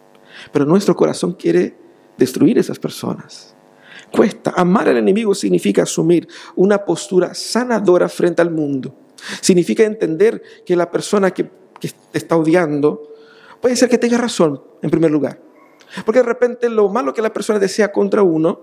Pero 0.52 0.66
nuestro 0.66 0.94
corazón 0.94 1.32
quiere 1.32 1.74
destruir 2.18 2.58
esas 2.58 2.78
personas. 2.78 3.56
Cuesta. 4.12 4.52
Amar 4.56 4.88
al 4.88 4.98
enemigo 4.98 5.34
significa 5.34 5.84
asumir 5.84 6.28
una 6.56 6.84
postura 6.84 7.32
sanadora 7.32 8.08
frente 8.08 8.42
al 8.42 8.50
mundo. 8.50 8.94
Significa 9.40 9.84
entender 9.84 10.42
que 10.66 10.76
la 10.76 10.90
persona 10.90 11.30
que, 11.30 11.50
que 11.90 12.18
está 12.18 12.36
odiando, 12.36 13.02
puede 13.60 13.76
ser 13.76 13.88
que 13.88 13.98
tenga 13.98 14.18
razón, 14.18 14.62
en 14.82 14.90
primer 14.90 15.10
lugar. 15.10 15.40
Porque 16.04 16.20
de 16.20 16.26
repente 16.26 16.68
lo 16.68 16.88
malo 16.88 17.12
que 17.12 17.22
la 17.22 17.32
persona 17.32 17.58
desea 17.58 17.92
contra 17.92 18.22
uno 18.22 18.60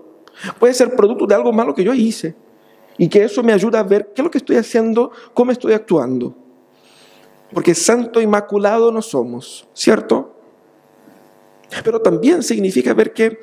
puede 0.58 0.74
ser 0.74 0.94
producto 0.94 1.26
de 1.26 1.34
algo 1.34 1.52
malo 1.52 1.74
que 1.74 1.84
yo 1.84 1.94
hice. 1.94 2.34
Y 2.98 3.08
que 3.08 3.24
eso 3.24 3.42
me 3.42 3.52
ayuda 3.52 3.80
a 3.80 3.82
ver 3.84 4.12
qué 4.14 4.20
es 4.20 4.24
lo 4.24 4.30
que 4.30 4.38
estoy 4.38 4.56
haciendo, 4.56 5.12
cómo 5.32 5.50
estoy 5.50 5.72
actuando. 5.72 6.34
Porque 7.52 7.74
santo 7.74 8.20
inmaculado 8.20 8.92
no 8.92 9.02
somos, 9.02 9.68
¿cierto? 9.72 10.34
Pero 11.84 12.00
también 12.00 12.42
significa 12.42 12.92
ver 12.92 13.12
que 13.12 13.40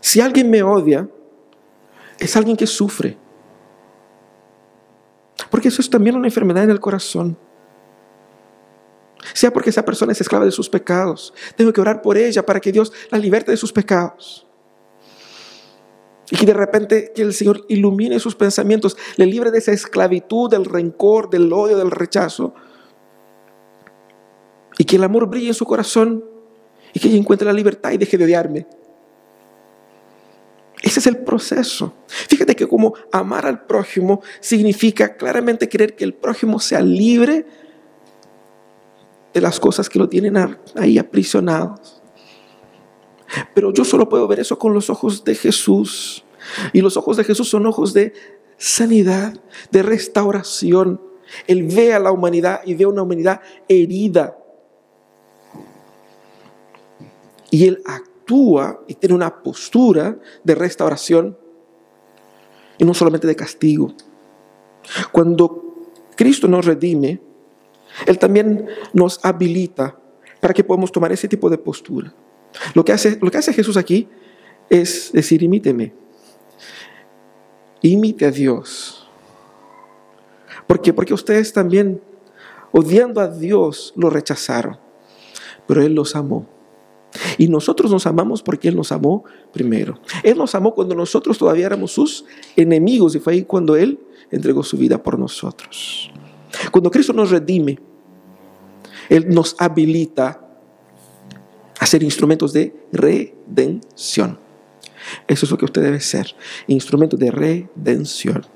si 0.00 0.20
alguien 0.20 0.50
me 0.50 0.62
odia, 0.62 1.08
es 2.18 2.36
alguien 2.36 2.56
que 2.56 2.66
sufre. 2.66 3.16
Porque 5.50 5.68
eso 5.68 5.80
es 5.80 5.88
también 5.88 6.16
una 6.16 6.28
enfermedad 6.28 6.64
en 6.64 6.70
el 6.70 6.80
corazón. 6.80 7.36
Sea 9.32 9.52
porque 9.52 9.70
esa 9.70 9.84
persona 9.84 10.12
es 10.12 10.20
esclava 10.20 10.44
de 10.44 10.50
sus 10.50 10.68
pecados. 10.68 11.32
Tengo 11.56 11.72
que 11.72 11.80
orar 11.80 12.02
por 12.02 12.16
ella 12.16 12.44
para 12.44 12.60
que 12.60 12.72
Dios 12.72 12.92
la 13.10 13.18
liberte 13.18 13.50
de 13.50 13.56
sus 13.56 13.72
pecados. 13.72 14.46
Y 16.30 16.36
que 16.36 16.46
de 16.46 16.54
repente 16.54 17.12
que 17.14 17.22
el 17.22 17.34
Señor 17.34 17.64
ilumine 17.68 18.20
sus 18.20 18.36
pensamientos, 18.36 18.96
le 19.16 19.26
libre 19.26 19.50
de 19.50 19.58
esa 19.58 19.72
esclavitud, 19.72 20.48
del 20.48 20.64
rencor, 20.64 21.28
del 21.28 21.52
odio, 21.52 21.76
del 21.76 21.90
rechazo. 21.90 22.54
Y 24.78 24.84
que 24.84 24.96
el 24.96 25.04
amor 25.04 25.26
brille 25.26 25.48
en 25.48 25.54
su 25.54 25.66
corazón 25.66 26.24
y 26.92 27.00
que 27.00 27.08
ella 27.08 27.18
encuentre 27.18 27.46
la 27.46 27.52
libertad 27.52 27.90
y 27.92 27.98
deje 27.98 28.16
de 28.16 28.24
odiarme. 28.24 28.66
Ese 30.82 31.00
es 31.00 31.06
el 31.06 31.18
proceso. 31.18 31.94
Fíjate 32.06 32.56
que 32.56 32.66
como 32.66 32.94
amar 33.12 33.46
al 33.46 33.66
prójimo 33.66 34.22
significa 34.40 35.16
claramente 35.16 35.68
querer 35.68 35.94
que 35.94 36.04
el 36.04 36.14
prójimo 36.14 36.58
sea 36.58 36.80
libre 36.80 37.46
de 39.32 39.40
las 39.40 39.60
cosas 39.60 39.88
que 39.88 39.98
lo 39.98 40.08
tienen 40.08 40.36
ahí 40.76 40.98
aprisionados. 40.98 42.00
Pero 43.54 43.72
yo 43.72 43.84
solo 43.84 44.08
puedo 44.08 44.26
ver 44.26 44.40
eso 44.40 44.58
con 44.58 44.74
los 44.74 44.90
ojos 44.90 45.24
de 45.24 45.34
Jesús. 45.34 46.24
Y 46.72 46.80
los 46.80 46.96
ojos 46.96 47.16
de 47.16 47.24
Jesús 47.24 47.48
son 47.48 47.66
ojos 47.66 47.92
de 47.92 48.12
sanidad, 48.56 49.34
de 49.70 49.82
restauración. 49.82 51.00
Él 51.46 51.64
ve 51.64 51.92
a 51.92 51.98
la 51.98 52.12
humanidad 52.12 52.60
y 52.64 52.74
ve 52.74 52.86
una 52.86 53.02
humanidad 53.02 53.40
herida. 53.68 54.36
Y 57.50 57.66
Él 57.66 57.82
actúa 57.84 58.80
y 58.86 58.94
tiene 58.94 59.14
una 59.14 59.42
postura 59.42 60.18
de 60.44 60.54
restauración 60.54 61.36
y 62.78 62.84
no 62.84 62.94
solamente 62.94 63.26
de 63.26 63.36
castigo. 63.36 63.92
Cuando 65.12 65.74
Cristo 66.16 66.48
nos 66.48 66.64
redime, 66.64 67.20
Él 68.06 68.18
también 68.18 68.66
nos 68.92 69.24
habilita 69.24 69.96
para 70.40 70.54
que 70.54 70.64
podamos 70.64 70.92
tomar 70.92 71.12
ese 71.12 71.28
tipo 71.28 71.50
de 71.50 71.58
postura. 71.58 72.14
Lo 72.74 72.84
que 72.84 72.92
hace, 72.92 73.18
lo 73.20 73.30
que 73.30 73.38
hace 73.38 73.52
Jesús 73.52 73.76
aquí 73.76 74.08
es 74.70 75.10
decir, 75.12 75.42
imíteme. 75.42 75.92
Imite 77.82 78.24
a 78.24 78.30
Dios. 78.30 79.08
¿Por 80.66 80.80
qué? 80.80 80.92
Porque 80.92 81.12
ustedes 81.12 81.52
también, 81.52 82.00
odiando 82.70 83.20
a 83.20 83.26
Dios, 83.26 83.92
lo 83.96 84.08
rechazaron. 84.08 84.78
Pero 85.66 85.82
Él 85.82 85.94
los 85.94 86.14
amó. 86.14 86.46
Y 87.36 87.48
nosotros 87.48 87.90
nos 87.90 88.06
amamos 88.06 88.42
porque 88.42 88.68
Él 88.68 88.76
nos 88.76 88.92
amó 88.92 89.24
primero. 89.52 89.98
Él 90.22 90.38
nos 90.38 90.54
amó 90.54 90.72
cuando 90.72 90.94
nosotros 90.94 91.36
todavía 91.36 91.66
éramos 91.66 91.90
sus 91.90 92.24
enemigos 92.54 93.16
y 93.16 93.18
fue 93.18 93.32
ahí 93.32 93.42
cuando 93.42 93.74
Él 93.74 93.98
entregó 94.30 94.62
su 94.62 94.76
vida 94.76 95.02
por 95.02 95.18
nosotros. 95.18 96.12
Cuando 96.70 96.90
Cristo 96.90 97.12
nos 97.12 97.30
redime, 97.30 97.78
Él 99.08 99.28
nos 99.28 99.56
habilita 99.58 100.40
a 101.78 101.86
ser 101.86 102.02
instrumentos 102.02 102.52
de 102.52 102.74
redención. 102.92 104.38
Eso 105.26 105.46
es 105.46 105.50
lo 105.50 105.56
que 105.56 105.64
usted 105.64 105.82
debe 105.82 106.00
ser, 106.00 106.34
instrumento 106.66 107.16
de 107.16 107.30
redención. 107.30 108.46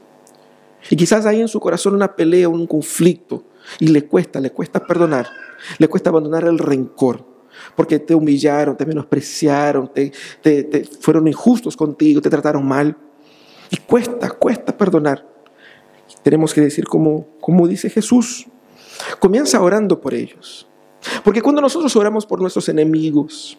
Y 0.91 0.97
quizás 0.97 1.25
hay 1.25 1.41
en 1.41 1.49
su 1.49 1.59
corazón 1.61 1.95
una 1.95 2.15
pelea, 2.15 2.49
un 2.49 2.67
conflicto, 2.67 3.45
y 3.79 3.89
le 3.89 4.05
cuesta, 4.05 4.41
le 4.41 4.51
cuesta 4.51 4.85
perdonar, 4.87 5.27
le 5.79 5.89
cuesta 5.89 6.11
abandonar 6.11 6.45
el 6.45 6.59
rencor 6.59 7.35
porque 7.75 7.99
te 7.99 8.15
humillaron, 8.15 8.77
te 8.77 8.87
menospreciaron, 8.87 9.91
te, 9.93 10.13
fueron 11.01 11.27
injustos 11.29 11.77
contigo, 11.77 12.21
te 12.21 12.31
trataron 12.31 12.67
mal. 12.67 12.97
Y 13.71 13.77
cuesta, 13.79 14.31
cuesta 14.31 14.77
perdonar. 14.77 15.27
Tenemos 16.25 16.55
que 16.55 16.63
decir 16.63 16.87
como, 16.87 17.27
como 17.41 17.69
dice 17.69 17.91
Jesús, 17.91 18.47
comienza 19.21 19.61
orando 19.61 20.01
por 20.01 20.15
ellos. 20.15 20.67
Porque 21.23 21.43
cuando 21.43 21.61
nosotros 21.61 21.95
oramos 21.97 22.25
por 22.25 22.41
nuestros 22.41 22.69
enemigos, 22.71 23.59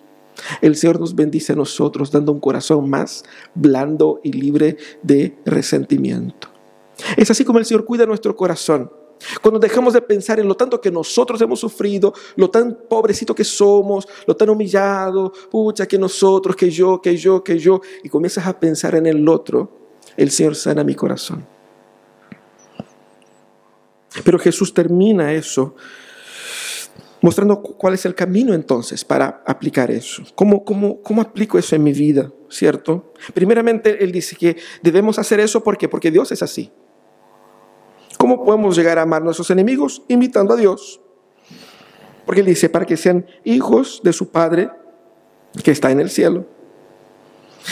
el 0.62 0.76
Señor 0.76 1.00
nos 1.00 1.16
bendice 1.16 1.54
a 1.54 1.56
nosotros 1.56 2.12
dando 2.12 2.32
un 2.32 2.40
corazón 2.40 2.90
más 2.90 3.24
blando 3.54 4.20
y 4.24 4.32
libre 4.34 4.78
de 5.04 5.38
resentimiento. 5.46 6.50
Es 7.16 7.30
así 7.30 7.46
como 7.46 7.60
el 7.60 7.66
Señor 7.66 7.86
cuida 7.86 8.08
nuestro 8.08 8.36
corazón. 8.36 8.92
Cuando 9.44 9.60
dejamos 9.60 9.94
de 9.94 10.02
pensar 10.02 10.40
en 10.40 10.48
lo 10.48 10.56
tanto 10.56 10.82
que 10.82 10.92
nosotros 10.92 11.40
hemos 11.42 11.60
sufrido, 11.60 12.14
lo 12.36 12.50
tan 12.50 12.80
pobrecito 12.90 13.36
que 13.36 13.44
somos, 13.44 14.08
lo 14.26 14.36
tan 14.36 14.50
humillado, 14.50 15.32
pucha, 15.52 15.88
que 15.88 16.00
nosotros, 16.00 16.56
que 16.56 16.72
yo, 16.72 17.00
que 17.00 17.16
yo, 17.16 17.44
que 17.44 17.60
yo, 17.60 17.80
y 18.04 18.10
comienzas 18.10 18.48
a 18.48 18.60
pensar 18.60 18.96
en 18.96 19.06
el 19.06 19.30
otro, 19.30 19.70
el 20.18 20.32
Señor 20.32 20.56
sana 20.56 20.84
mi 20.84 20.96
corazón. 20.96 21.55
Pero 24.24 24.40
Jesús 24.40 24.74
termina 24.74 25.34
eso 25.34 25.76
mostrando 27.26 27.60
cuál 27.60 27.96
es 27.96 28.06
el 28.06 28.14
camino 28.14 28.54
entonces 28.54 29.04
para 29.04 29.42
aplicar 29.48 29.90
eso. 29.90 30.24
¿Cómo, 30.36 30.64
cómo, 30.64 31.02
cómo 31.02 31.24
aplico 31.24 31.58
eso 31.58 31.76
en 31.76 31.84
mi 31.84 31.92
vida? 31.92 32.32
¿Cierto? 32.50 33.14
Primeramente, 33.34 34.04
Él 34.04 34.12
dice 34.12 34.36
que 34.36 34.58
debemos 34.84 35.18
hacer 35.18 35.40
eso 35.40 35.64
porque, 35.64 35.90
porque 35.90 36.12
Dios 36.12 36.32
es 36.32 36.44
así. 36.44 36.72
¿Cómo 38.20 38.46
podemos 38.46 38.76
llegar 38.76 39.00
a 39.00 39.02
amar 39.02 39.24
a 39.24 39.26
nuestros 39.26 39.50
enemigos? 39.50 40.04
Invitando 40.08 40.54
a 40.54 40.58
Dios. 40.58 41.02
Porque 42.28 42.42
Él 42.42 42.48
dice, 42.48 42.70
para 42.70 42.86
que 42.86 42.96
sean 42.96 43.26
hijos 43.44 44.02
de 44.04 44.14
su 44.14 44.30
Padre 44.30 44.70
que 45.64 45.72
está 45.72 45.92
en 45.92 46.00
el 46.00 46.12
cielo. 46.12 46.46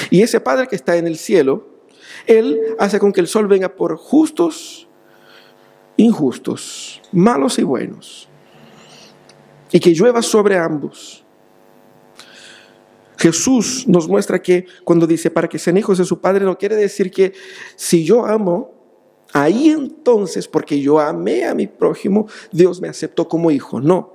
Y 0.10 0.24
ese 0.24 0.40
Padre 0.40 0.68
que 0.68 0.76
está 0.76 0.98
en 0.98 1.06
el 1.06 1.18
cielo, 1.18 1.68
Él 2.26 2.60
hace 2.80 3.00
con 3.00 3.14
que 3.14 3.22
el 3.22 3.28
sol 3.28 3.48
venga 3.48 3.76
por 3.76 3.98
justos, 3.98 4.90
injustos, 5.98 7.02
malos 7.12 7.60
y 7.60 7.64
buenos. 7.64 8.30
Y 9.72 9.80
que 9.80 9.94
llueva 9.94 10.22
sobre 10.22 10.58
ambos. 10.58 11.24
Jesús 13.18 13.88
nos 13.88 14.08
muestra 14.08 14.42
que 14.42 14.66
cuando 14.84 15.08
dice 15.08 15.32
para 15.32 15.48
que 15.48 15.58
sean 15.58 15.78
hijos 15.78 15.98
de 15.98 16.06
su 16.06 16.20
Padre, 16.20 16.46
no 16.46 16.58
quiere 16.58 16.76
decir 16.76 17.10
que 17.10 17.34
si 17.76 18.04
yo 18.04 18.26
amo, 18.26 18.74
Ahí 19.34 19.70
entonces, 19.70 20.48
porque 20.48 20.80
yo 20.80 21.00
amé 21.00 21.46
a 21.46 21.56
mi 21.56 21.66
prójimo, 21.66 22.28
Dios 22.52 22.80
me 22.80 22.88
aceptó 22.88 23.28
como 23.28 23.50
hijo. 23.50 23.82
No. 23.82 24.14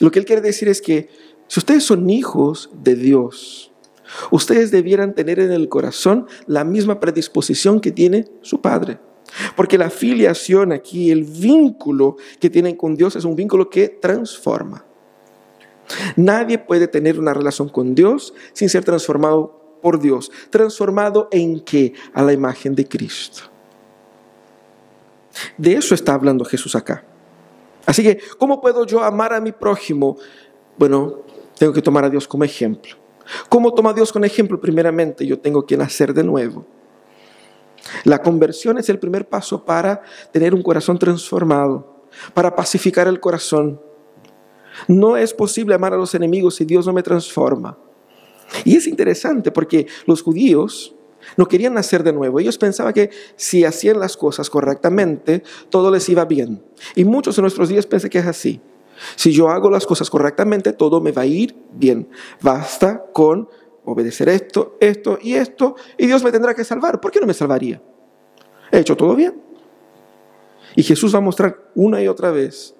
Lo 0.00 0.10
que 0.10 0.18
él 0.18 0.24
quiere 0.24 0.42
decir 0.42 0.68
es 0.68 0.82
que 0.82 1.08
si 1.46 1.60
ustedes 1.60 1.84
son 1.84 2.10
hijos 2.10 2.68
de 2.82 2.96
Dios, 2.96 3.72
ustedes 4.32 4.72
debieran 4.72 5.14
tener 5.14 5.38
en 5.38 5.52
el 5.52 5.68
corazón 5.68 6.26
la 6.46 6.64
misma 6.64 6.98
predisposición 6.98 7.80
que 7.80 7.92
tiene 7.92 8.26
su 8.42 8.60
padre. 8.60 8.98
Porque 9.56 9.78
la 9.78 9.90
filiación 9.90 10.72
aquí, 10.72 11.10
el 11.10 11.24
vínculo 11.24 12.16
que 12.40 12.50
tienen 12.50 12.76
con 12.76 12.96
Dios 12.96 13.16
es 13.16 13.24
un 13.24 13.36
vínculo 13.36 13.70
que 13.70 13.88
transforma. 13.88 14.84
Nadie 16.16 16.58
puede 16.58 16.88
tener 16.88 17.18
una 17.18 17.34
relación 17.34 17.68
con 17.68 17.94
Dios 17.94 18.34
sin 18.52 18.68
ser 18.68 18.84
transformado 18.84 19.78
por 19.82 20.00
Dios. 20.00 20.30
¿Transformado 20.50 21.28
en 21.30 21.60
qué? 21.60 21.92
A 22.12 22.22
la 22.22 22.32
imagen 22.32 22.74
de 22.74 22.88
Cristo. 22.88 23.42
De 25.58 25.74
eso 25.74 25.94
está 25.94 26.14
hablando 26.14 26.44
Jesús 26.44 26.74
acá. 26.74 27.04
Así 27.86 28.02
que, 28.02 28.18
¿cómo 28.38 28.60
puedo 28.60 28.86
yo 28.86 29.02
amar 29.02 29.34
a 29.34 29.40
mi 29.40 29.52
prójimo? 29.52 30.16
Bueno, 30.78 31.18
tengo 31.58 31.72
que 31.72 31.82
tomar 31.82 32.04
a 32.04 32.10
Dios 32.10 32.26
como 32.26 32.44
ejemplo. 32.44 32.96
¿Cómo 33.48 33.72
toma 33.74 33.90
a 33.90 33.94
Dios 33.94 34.12
como 34.12 34.24
ejemplo? 34.24 34.60
Primeramente, 34.60 35.26
yo 35.26 35.38
tengo 35.38 35.66
que 35.66 35.76
nacer 35.76 36.14
de 36.14 36.24
nuevo. 36.24 36.66
La 38.04 38.20
conversión 38.20 38.78
es 38.78 38.88
el 38.88 38.98
primer 38.98 39.28
paso 39.28 39.64
para 39.64 40.02
tener 40.32 40.54
un 40.54 40.62
corazón 40.62 40.98
transformado, 40.98 42.06
para 42.32 42.54
pacificar 42.54 43.08
el 43.08 43.20
corazón. 43.20 43.80
No 44.88 45.16
es 45.16 45.32
posible 45.32 45.74
amar 45.74 45.94
a 45.94 45.96
los 45.96 46.14
enemigos 46.14 46.56
si 46.56 46.64
Dios 46.64 46.86
no 46.86 46.92
me 46.92 47.02
transforma. 47.02 47.78
Y 48.64 48.76
es 48.76 48.86
interesante 48.86 49.50
porque 49.50 49.86
los 50.06 50.22
judíos 50.22 50.94
no 51.36 51.46
querían 51.46 51.74
nacer 51.74 52.02
de 52.02 52.12
nuevo. 52.12 52.40
Ellos 52.40 52.58
pensaban 52.58 52.92
que 52.92 53.10
si 53.36 53.64
hacían 53.64 53.98
las 53.98 54.16
cosas 54.16 54.50
correctamente, 54.50 55.42
todo 55.70 55.90
les 55.90 56.08
iba 56.08 56.24
bien. 56.24 56.62
Y 56.94 57.04
muchos 57.04 57.38
en 57.38 57.42
nuestros 57.42 57.68
días 57.68 57.86
piensan 57.86 58.10
que 58.10 58.18
es 58.18 58.26
así. 58.26 58.60
Si 59.16 59.32
yo 59.32 59.48
hago 59.48 59.70
las 59.70 59.86
cosas 59.86 60.08
correctamente, 60.10 60.72
todo 60.72 61.00
me 61.00 61.12
va 61.12 61.22
a 61.22 61.26
ir 61.26 61.56
bien. 61.72 62.08
Basta 62.40 63.04
con 63.12 63.48
obedecer 63.84 64.28
esto, 64.28 64.76
esto 64.80 65.18
y 65.20 65.34
esto, 65.34 65.76
y 65.98 66.06
Dios 66.06 66.22
me 66.24 66.32
tendrá 66.32 66.54
que 66.54 66.64
salvar. 66.64 67.00
¿Por 67.00 67.10
qué 67.10 67.20
no 67.20 67.26
me 67.26 67.34
salvaría? 67.34 67.82
He 68.70 68.78
hecho 68.78 68.96
todo 68.96 69.14
bien. 69.14 69.40
Y 70.76 70.82
Jesús 70.82 71.14
va 71.14 71.18
a 71.18 71.22
mostrar 71.22 71.70
una 71.74 72.02
y 72.02 72.08
otra 72.08 72.30
vez 72.30 72.74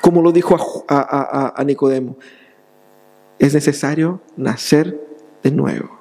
como 0.00 0.22
lo 0.22 0.32
dijo 0.32 0.56
a, 0.88 1.52
a 1.54 1.64
Nicodemo, 1.64 2.16
es 3.38 3.54
necesario 3.54 4.20
nacer 4.36 5.00
de 5.42 5.50
nuevo. 5.50 5.98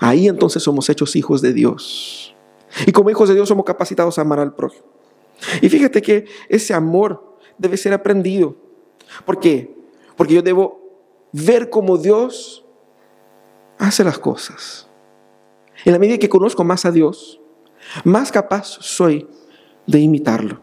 Ahí 0.00 0.28
entonces 0.28 0.62
somos 0.62 0.88
hechos 0.88 1.16
hijos 1.16 1.42
de 1.42 1.52
Dios. 1.52 2.34
Y 2.86 2.92
como 2.92 3.10
hijos 3.10 3.28
de 3.28 3.34
Dios 3.34 3.48
somos 3.48 3.64
capacitados 3.64 4.18
a 4.18 4.22
amar 4.22 4.40
al 4.40 4.54
prójimo. 4.54 4.86
Y 5.60 5.68
fíjate 5.68 6.02
que 6.02 6.26
ese 6.48 6.74
amor 6.74 7.38
debe 7.56 7.76
ser 7.76 7.92
aprendido. 7.92 8.56
¿Por 9.24 9.40
qué? 9.40 9.74
Porque 10.16 10.34
yo 10.34 10.42
debo 10.42 10.80
ver 11.32 11.70
cómo 11.70 11.96
Dios 11.96 12.64
hace 13.78 14.04
las 14.04 14.18
cosas. 14.18 14.86
En 15.84 15.92
la 15.92 15.98
medida 15.98 16.18
que 16.18 16.28
conozco 16.28 16.64
más 16.64 16.84
a 16.84 16.90
Dios, 16.90 17.40
más 18.04 18.32
capaz 18.32 18.78
soy 18.80 19.26
de 19.86 20.00
imitarlo. 20.00 20.60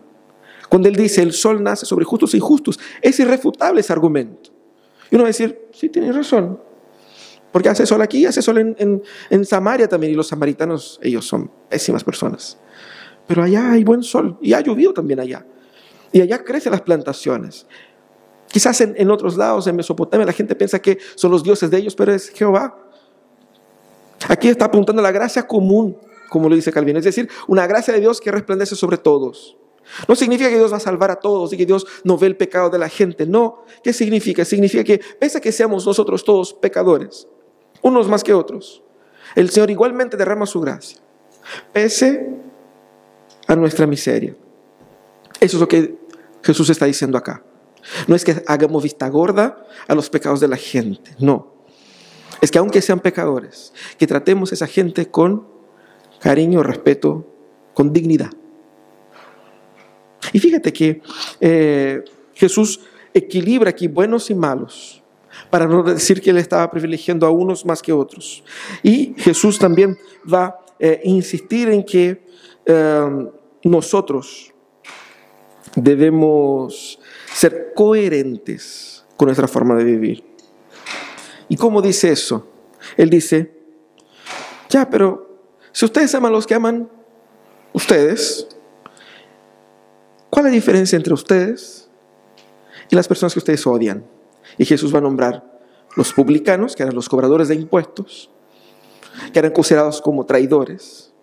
Cuando 0.70 0.88
Él 0.88 0.96
dice, 0.96 1.22
el 1.22 1.34
sol 1.34 1.64
nace 1.64 1.86
sobre 1.86 2.06
justos 2.06 2.34
e 2.34 2.38
injustos, 2.38 2.80
es 3.02 3.20
irrefutable 3.20 3.82
ese 3.82 3.94
argumento. 3.94 4.52
Y 5.10 5.16
uno 5.16 5.24
va 5.24 5.28
a 5.28 5.32
decir, 5.32 5.68
sí, 5.72 5.90
tiene 5.90 6.12
razón. 6.12 6.60
Porque 7.52 7.70
hace 7.70 7.86
sol 7.86 8.02
aquí, 8.02 8.26
hace 8.26 8.42
sol 8.42 8.58
en, 8.58 9.02
en, 9.30 9.46
Samaria 9.46 9.88
también, 9.88 10.12
y 10.12 10.16
los 10.16 10.28
samaritanos, 10.28 11.00
ellos 11.02 11.26
son 11.26 11.50
pésimas 11.70 12.04
personas. 12.04 12.58
Pero 13.28 13.44
allá 13.44 13.72
hay 13.72 13.84
buen 13.84 14.04
sol, 14.04 14.38
y 14.42 14.54
ha 14.54 14.60
llovido 14.60 14.94
también 14.94 15.20
allá. 15.20 15.46
Y 16.12 16.22
allá 16.22 16.44
crecen 16.44 16.72
las 16.72 16.82
plantaciones. 16.82 17.66
Quizás 18.48 18.82
en, 18.82 18.96
en, 18.98 19.10
otros 19.10 19.38
lados, 19.38 19.68
en 19.68 19.76
Mesopotamia, 19.76 20.26
la 20.26 20.34
gente 20.34 20.56
piensa 20.56 20.80
que 20.80 20.98
son 21.16 21.32
los 21.32 21.44
dioses 21.44 21.72
de 21.72 21.78
ellos, 21.78 21.96
pero 21.96 22.14
es 22.14 22.30
Jehová. 22.30 22.85
Aquí 24.28 24.48
está 24.50 24.66
apuntando 24.66 25.02
a 25.02 25.04
la 25.04 25.12
gracia 25.12 25.48
común, 25.48 25.98
como 26.30 26.50
lo 26.50 26.56
dice 26.56 26.72
Calvino, 26.72 27.00
es 27.00 27.06
decir, 27.06 27.30
una 27.48 27.68
gracia 27.68 27.94
de 27.94 28.00
Dios 28.00 28.20
que 28.20 28.32
resplandece 28.32 28.76
sobre 28.76 28.98
todos. 28.98 29.58
No 30.08 30.16
significa 30.16 30.50
que 30.50 30.58
Dios 30.58 30.72
va 30.72 30.78
a 30.78 30.82
salvar 30.82 31.12
a 31.12 31.18
todos 31.18 31.54
y 31.54 31.58
que 31.58 31.66
Dios 31.66 31.86
no 32.04 32.18
ve 32.18 32.28
el 32.28 32.36
pecado 32.36 32.70
de 32.70 32.80
la 32.80 32.90
gente. 32.90 33.26
No. 33.26 33.64
¿Qué 33.84 33.94
significa? 33.94 34.44
Significa 34.44 34.84
que 34.84 35.00
pese 35.20 35.38
a 35.38 35.42
que 35.42 35.52
seamos 35.52 35.86
nosotros 35.86 36.24
todos 36.24 36.54
pecadores, 36.54 37.28
unos 37.82 38.08
más 38.08 38.24
que 38.24 38.34
otros, 38.34 38.84
el 39.36 39.50
Señor 39.50 39.70
igualmente 39.70 40.18
derrama 40.18 40.46
su 40.46 40.60
gracia, 40.60 41.00
pese 41.72 42.36
a 43.48 43.56
nuestra 43.56 43.86
miseria. 43.86 44.36
Eso 45.40 45.58
es 45.58 45.62
lo 45.62 45.68
que 45.68 45.96
Jesús 46.42 46.70
está 46.70 46.86
diciendo 46.86 47.18
acá. 47.18 47.44
No 48.08 48.16
es 48.16 48.24
que 48.24 48.44
hagamos 48.48 48.82
vista 48.82 49.08
gorda 49.10 49.64
a 49.88 49.94
los 49.94 50.10
pecados 50.10 50.40
de 50.40 50.48
la 50.48 50.58
gente, 50.58 51.16
no. 51.20 51.55
Es 52.46 52.52
que 52.52 52.60
aunque 52.60 52.80
sean 52.80 53.00
pecadores, 53.00 53.74
que 53.98 54.06
tratemos 54.06 54.52
a 54.52 54.54
esa 54.54 54.68
gente 54.68 55.10
con 55.10 55.48
cariño, 56.20 56.62
respeto, 56.62 57.26
con 57.74 57.92
dignidad. 57.92 58.30
Y 60.32 60.38
fíjate 60.38 60.72
que 60.72 61.02
eh, 61.42 62.04
Jesús 62.36 62.82
equilibra 63.16 63.72
aquí 63.72 63.88
buenos 63.88 64.30
y 64.30 64.36
malos, 64.36 65.02
para 65.50 65.66
no 65.66 65.82
decir 65.82 66.22
que 66.22 66.30
él 66.30 66.38
estaba 66.38 66.70
privilegiando 66.70 67.26
a 67.26 67.32
unos 67.32 67.66
más 67.66 67.82
que 67.82 67.92
otros. 67.92 68.44
Y 68.84 69.16
Jesús 69.18 69.58
también 69.58 69.98
va 70.32 70.44
a 70.44 70.60
eh, 70.80 71.02
insistir 71.04 71.70
en 71.70 71.84
que 71.84 72.28
eh, 72.64 73.28
nosotros 73.64 74.54
debemos 75.76 77.00
ser 77.34 77.74
coherentes 77.74 79.04
con 79.18 79.30
nuestra 79.30 79.48
forma 79.48 79.74
de 79.74 79.84
vivir. 79.84 80.35
¿Y 81.50 81.58
cómo 81.58 81.82
dice 81.82 82.12
eso? 82.12 82.48
Él 82.98 83.10
dice, 83.10 83.54
ya, 84.70 84.90
pero 84.90 85.40
si 85.72 85.86
ustedes 85.86 86.14
aman 86.16 86.32
a 86.32 86.36
los 86.36 86.48
que 86.48 86.56
aman 86.56 86.90
ustedes, 87.74 88.48
¿Cuál 90.36 90.48
es 90.48 90.52
la 90.52 90.56
diferencia 90.56 90.98
entre 90.98 91.14
ustedes 91.14 91.90
y 92.90 92.96
las 92.98 93.08
personas 93.08 93.32
que 93.32 93.40
ustedes 93.40 93.66
odian? 93.66 94.06
Y 94.58 94.66
Jesús 94.66 94.94
va 94.94 94.98
a 94.98 95.02
nombrar 95.02 95.62
los 95.96 96.12
publicanos, 96.12 96.76
que 96.76 96.84
eran 96.84 96.94
los 96.94 97.08
cobradores 97.08 97.48
de 97.48 97.56
impuestos, 97.56 98.30
que 99.32 99.40
eran 99.40 99.54
considerados 99.54 100.02
como 100.02 100.26
traidores. 100.26 101.14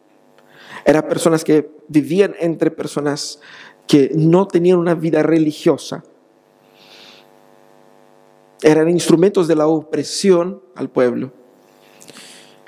Eran 0.87 1.07
personas 1.09 1.45
que 1.45 1.71
vivían 1.89 2.35
entre 2.41 2.71
personas 2.71 3.39
que 3.87 4.13
no 4.15 4.49
tenían 4.49 4.79
una 4.79 4.95
vida 4.95 5.23
religiosa. 5.23 6.03
Eran 8.63 8.89
instrumentos 8.89 9.49
de 9.49 9.57
la 9.57 9.67
opresión 9.67 10.63
al 10.75 10.89
pueblo. 10.89 11.33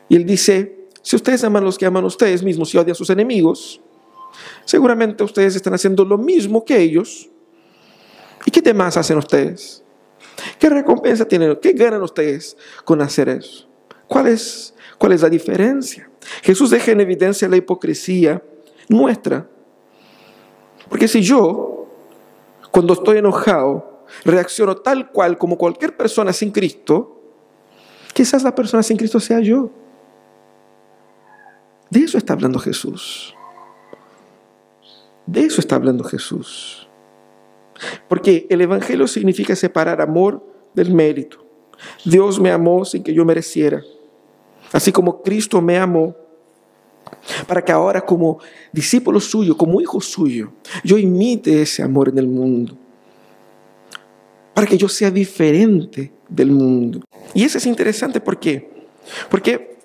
Y 0.08 0.16
él 0.16 0.26
dice, 0.26 0.88
si 1.02 1.16
ustedes 1.16 1.44
aman 1.44 1.64
los 1.64 1.78
que 1.78 1.86
aman 1.86 2.04
a 2.04 2.08
ustedes 2.08 2.42
mismos 2.42 2.74
y 2.74 2.78
odian 2.78 2.92
a 2.92 2.94
sus 2.96 3.10
enemigos, 3.10 3.80
Seguramente 4.64 5.22
ustedes 5.22 5.56
están 5.56 5.74
haciendo 5.74 6.04
lo 6.04 6.18
mismo 6.18 6.64
que 6.64 6.78
ellos. 6.78 7.28
¿Y 8.44 8.50
qué 8.50 8.60
demás 8.60 8.96
hacen 8.96 9.18
ustedes? 9.18 9.82
¿Qué 10.58 10.68
recompensa 10.68 11.26
tienen? 11.26 11.58
¿Qué 11.60 11.72
ganan 11.72 12.02
ustedes 12.02 12.56
con 12.84 13.00
hacer 13.00 13.28
eso? 13.28 13.68
¿Cuál 14.08 14.28
es, 14.28 14.74
cuál 14.98 15.12
es 15.12 15.22
la 15.22 15.30
diferencia? 15.30 16.10
Jesús 16.42 16.70
deja 16.70 16.92
en 16.92 17.00
evidencia 17.00 17.48
la 17.48 17.56
hipocresía 17.56 18.42
nuestra. 18.88 19.48
Porque 20.88 21.08
si 21.08 21.22
yo, 21.22 21.86
cuando 22.70 22.94
estoy 22.94 23.18
enojado, 23.18 23.93
reacciono 24.24 24.76
tal 24.76 25.10
cual 25.10 25.38
como 25.38 25.58
cualquier 25.58 25.96
persona 25.96 26.32
sin 26.32 26.50
Cristo, 26.50 27.20
quizás 28.12 28.42
la 28.42 28.54
persona 28.54 28.82
sin 28.82 28.96
Cristo 28.96 29.20
sea 29.20 29.40
yo. 29.40 29.70
De 31.90 32.00
eso 32.00 32.18
está 32.18 32.32
hablando 32.32 32.58
Jesús. 32.58 33.34
De 35.26 35.40
eso 35.40 35.60
está 35.60 35.76
hablando 35.76 36.04
Jesús. 36.04 36.88
Porque 38.08 38.46
el 38.50 38.60
Evangelio 38.60 39.06
significa 39.06 39.56
separar 39.56 40.00
amor 40.00 40.44
del 40.74 40.92
mérito. 40.92 41.44
Dios 42.04 42.40
me 42.40 42.50
amó 42.50 42.84
sin 42.84 43.02
que 43.02 43.14
yo 43.14 43.24
mereciera. 43.24 43.82
Así 44.72 44.92
como 44.92 45.22
Cristo 45.22 45.60
me 45.60 45.78
amó, 45.78 46.16
para 47.46 47.64
que 47.64 47.72
ahora 47.72 48.00
como 48.00 48.38
discípulo 48.72 49.20
suyo, 49.20 49.56
como 49.56 49.80
hijo 49.80 50.00
suyo, 50.00 50.52
yo 50.82 50.98
imite 50.98 51.62
ese 51.62 51.82
amor 51.82 52.08
en 52.08 52.18
el 52.18 52.26
mundo. 52.26 52.76
Para 54.54 54.66
que 54.66 54.78
yo 54.78 54.88
sea 54.88 55.10
diferente 55.10 56.12
del 56.28 56.50
mundo. 56.50 57.00
Y 57.34 57.44
eso 57.44 57.58
es 57.58 57.66
interesante, 57.66 58.20
¿por 58.20 58.38
qué? 58.38 58.70
Porque 59.28 59.76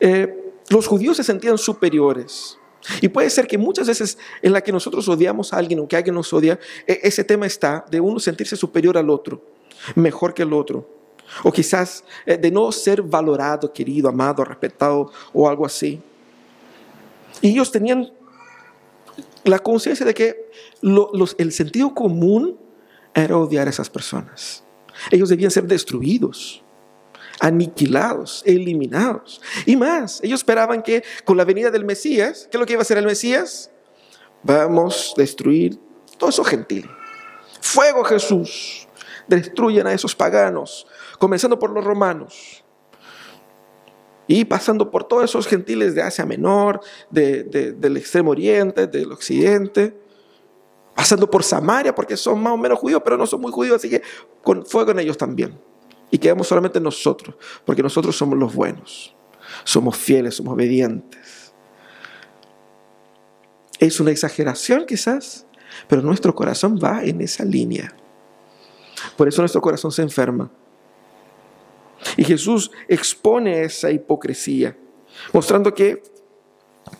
eh, 0.00 0.52
los 0.68 0.86
judíos 0.86 1.16
se 1.16 1.24
sentían 1.24 1.58
superiores. 1.58 2.58
Y 3.00 3.08
puede 3.08 3.30
ser 3.30 3.46
que 3.46 3.58
muchas 3.58 3.86
veces 3.86 4.18
en 4.42 4.52
la 4.52 4.60
que 4.60 4.72
nosotros 4.72 5.08
odiamos 5.08 5.52
a 5.52 5.58
alguien 5.58 5.78
o 5.80 5.86
que 5.86 5.96
alguien 5.96 6.14
nos 6.14 6.32
odia, 6.32 6.58
e-, 6.86 7.00
ese 7.04 7.22
tema 7.22 7.46
está 7.46 7.84
de 7.90 8.00
uno 8.00 8.18
sentirse 8.18 8.56
superior 8.56 8.98
al 8.98 9.08
otro, 9.10 9.42
mejor 9.94 10.34
que 10.34 10.42
el 10.42 10.52
otro. 10.52 10.88
O 11.44 11.52
quizás 11.52 12.04
eh, 12.26 12.36
de 12.36 12.50
no 12.50 12.70
ser 12.72 13.02
valorado, 13.02 13.72
querido, 13.72 14.08
amado, 14.08 14.44
respetado 14.44 15.10
o 15.32 15.48
algo 15.48 15.64
así. 15.64 16.00
Y 17.40 17.50
ellos 17.50 17.70
tenían 17.70 18.12
la 19.44 19.58
conciencia 19.58 20.04
de 20.06 20.14
que 20.14 20.50
el 21.38 21.52
sentido 21.52 21.94
común 21.94 22.58
era 23.14 23.36
odiar 23.36 23.66
a 23.66 23.70
esas 23.70 23.90
personas. 23.90 24.64
Ellos 25.10 25.28
debían 25.28 25.50
ser 25.50 25.64
destruidos 25.64 26.62
aniquilados, 27.42 28.42
eliminados. 28.46 29.40
Y 29.66 29.74
más, 29.76 30.20
ellos 30.22 30.40
esperaban 30.40 30.80
que 30.80 31.02
con 31.24 31.36
la 31.36 31.44
venida 31.44 31.72
del 31.72 31.84
Mesías, 31.84 32.46
¿qué 32.48 32.56
es 32.56 32.60
lo 32.60 32.66
que 32.66 32.74
iba 32.74 32.80
a 32.80 32.82
hacer 32.82 32.98
el 32.98 33.04
Mesías? 33.04 33.72
Vamos 34.44 35.14
a 35.16 35.20
destruir 35.20 35.78
todo 36.18 36.30
eso 36.30 36.44
gentil. 36.44 36.88
Fuego 37.60 38.04
Jesús. 38.04 38.86
Destruyen 39.26 39.86
a 39.86 39.92
esos 39.92 40.14
paganos, 40.14 40.86
comenzando 41.18 41.58
por 41.58 41.70
los 41.70 41.84
romanos. 41.84 42.64
Y 44.28 44.44
pasando 44.44 44.90
por 44.90 45.04
todos 45.04 45.24
esos 45.24 45.46
gentiles 45.46 45.94
de 45.94 46.02
Asia 46.02 46.24
Menor, 46.24 46.80
del 47.10 47.96
Extremo 47.96 48.30
Oriente, 48.32 48.86
del 48.86 49.10
Occidente, 49.10 49.96
pasando 50.94 51.30
por 51.30 51.42
Samaria, 51.42 51.94
porque 51.94 52.16
son 52.16 52.42
más 52.42 52.52
o 52.52 52.56
menos 52.56 52.78
judíos, 52.78 53.00
pero 53.04 53.16
no 53.16 53.26
son 53.26 53.40
muy 53.40 53.52
judíos, 53.52 53.76
así 53.76 53.88
que 53.88 54.02
con 54.42 54.64
fuego 54.64 54.90
en 54.90 55.00
ellos 55.00 55.16
también 55.16 55.58
y 56.12 56.18
quedamos 56.18 56.46
solamente 56.46 56.78
nosotros, 56.78 57.34
porque 57.64 57.82
nosotros 57.82 58.14
somos 58.14 58.38
los 58.38 58.54
buenos, 58.54 59.16
somos 59.64 59.96
fieles, 59.96 60.36
somos 60.36 60.52
obedientes. 60.52 61.54
Es 63.78 63.98
una 63.98 64.10
exageración 64.10 64.84
quizás, 64.84 65.46
pero 65.88 66.02
nuestro 66.02 66.34
corazón 66.34 66.78
va 66.78 67.02
en 67.02 67.22
esa 67.22 67.46
línea. 67.46 67.96
Por 69.16 69.26
eso 69.26 69.40
nuestro 69.40 69.62
corazón 69.62 69.90
se 69.90 70.02
enferma. 70.02 70.50
Y 72.18 72.24
Jesús 72.24 72.70
expone 72.88 73.62
esa 73.62 73.90
hipocresía, 73.90 74.76
mostrando 75.32 75.72
que 75.72 76.02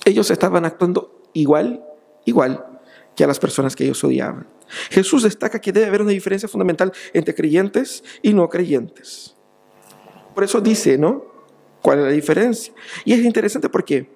ellos 0.07 0.31
estaban 0.31 0.65
actuando 0.65 1.21
igual, 1.35 1.85
igual 2.25 2.72
que 3.17 3.25
a 3.25 3.27
las 3.27 3.39
personas 3.39 3.77
que 3.77 3.85
ellos 3.85 4.03
odiaban. 4.05 4.47
Jesús 4.91 5.23
destaca 5.23 5.61
que 5.61 5.73
debe 5.73 5.87
haber 5.87 6.03
una 6.03 6.13
diferencia 6.13 6.49
fundamental 6.49 6.93
entre 7.13 7.35
creyentes 7.35 8.03
y 8.23 8.33
no 8.33 8.49
creyentes. 8.49 9.37
Por 10.35 10.45
eso 10.45 10.61
dice, 10.61 10.97
¿no? 10.97 11.25
¿Cuál 11.83 11.99
es 11.99 12.05
la 12.05 12.11
diferencia? 12.11 12.73
Y 13.05 13.13
es 13.13 13.25
interesante 13.25 13.69
porque 13.69 14.09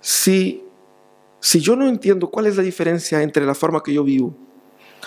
si, 0.00 0.64
si 1.40 1.60
yo 1.60 1.76
no 1.76 1.88
entiendo 1.88 2.30
cuál 2.30 2.46
es 2.46 2.56
la 2.56 2.62
diferencia 2.62 3.22
entre 3.22 3.46
la 3.46 3.54
forma 3.54 3.82
que 3.82 3.94
yo 3.94 4.04
vivo 4.04 4.36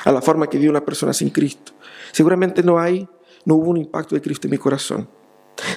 a 0.05 0.11
la 0.11 0.21
forma 0.21 0.47
que 0.47 0.57
vive 0.57 0.69
una 0.69 0.83
persona 0.83 1.13
sin 1.13 1.29
Cristo. 1.29 1.73
Seguramente 2.11 2.63
no 2.63 2.79
hay, 2.79 3.07
no 3.45 3.55
hubo 3.55 3.69
un 3.69 3.77
impacto 3.77 4.15
de 4.15 4.21
Cristo 4.21 4.47
en 4.47 4.51
mi 4.51 4.57
corazón. 4.57 5.09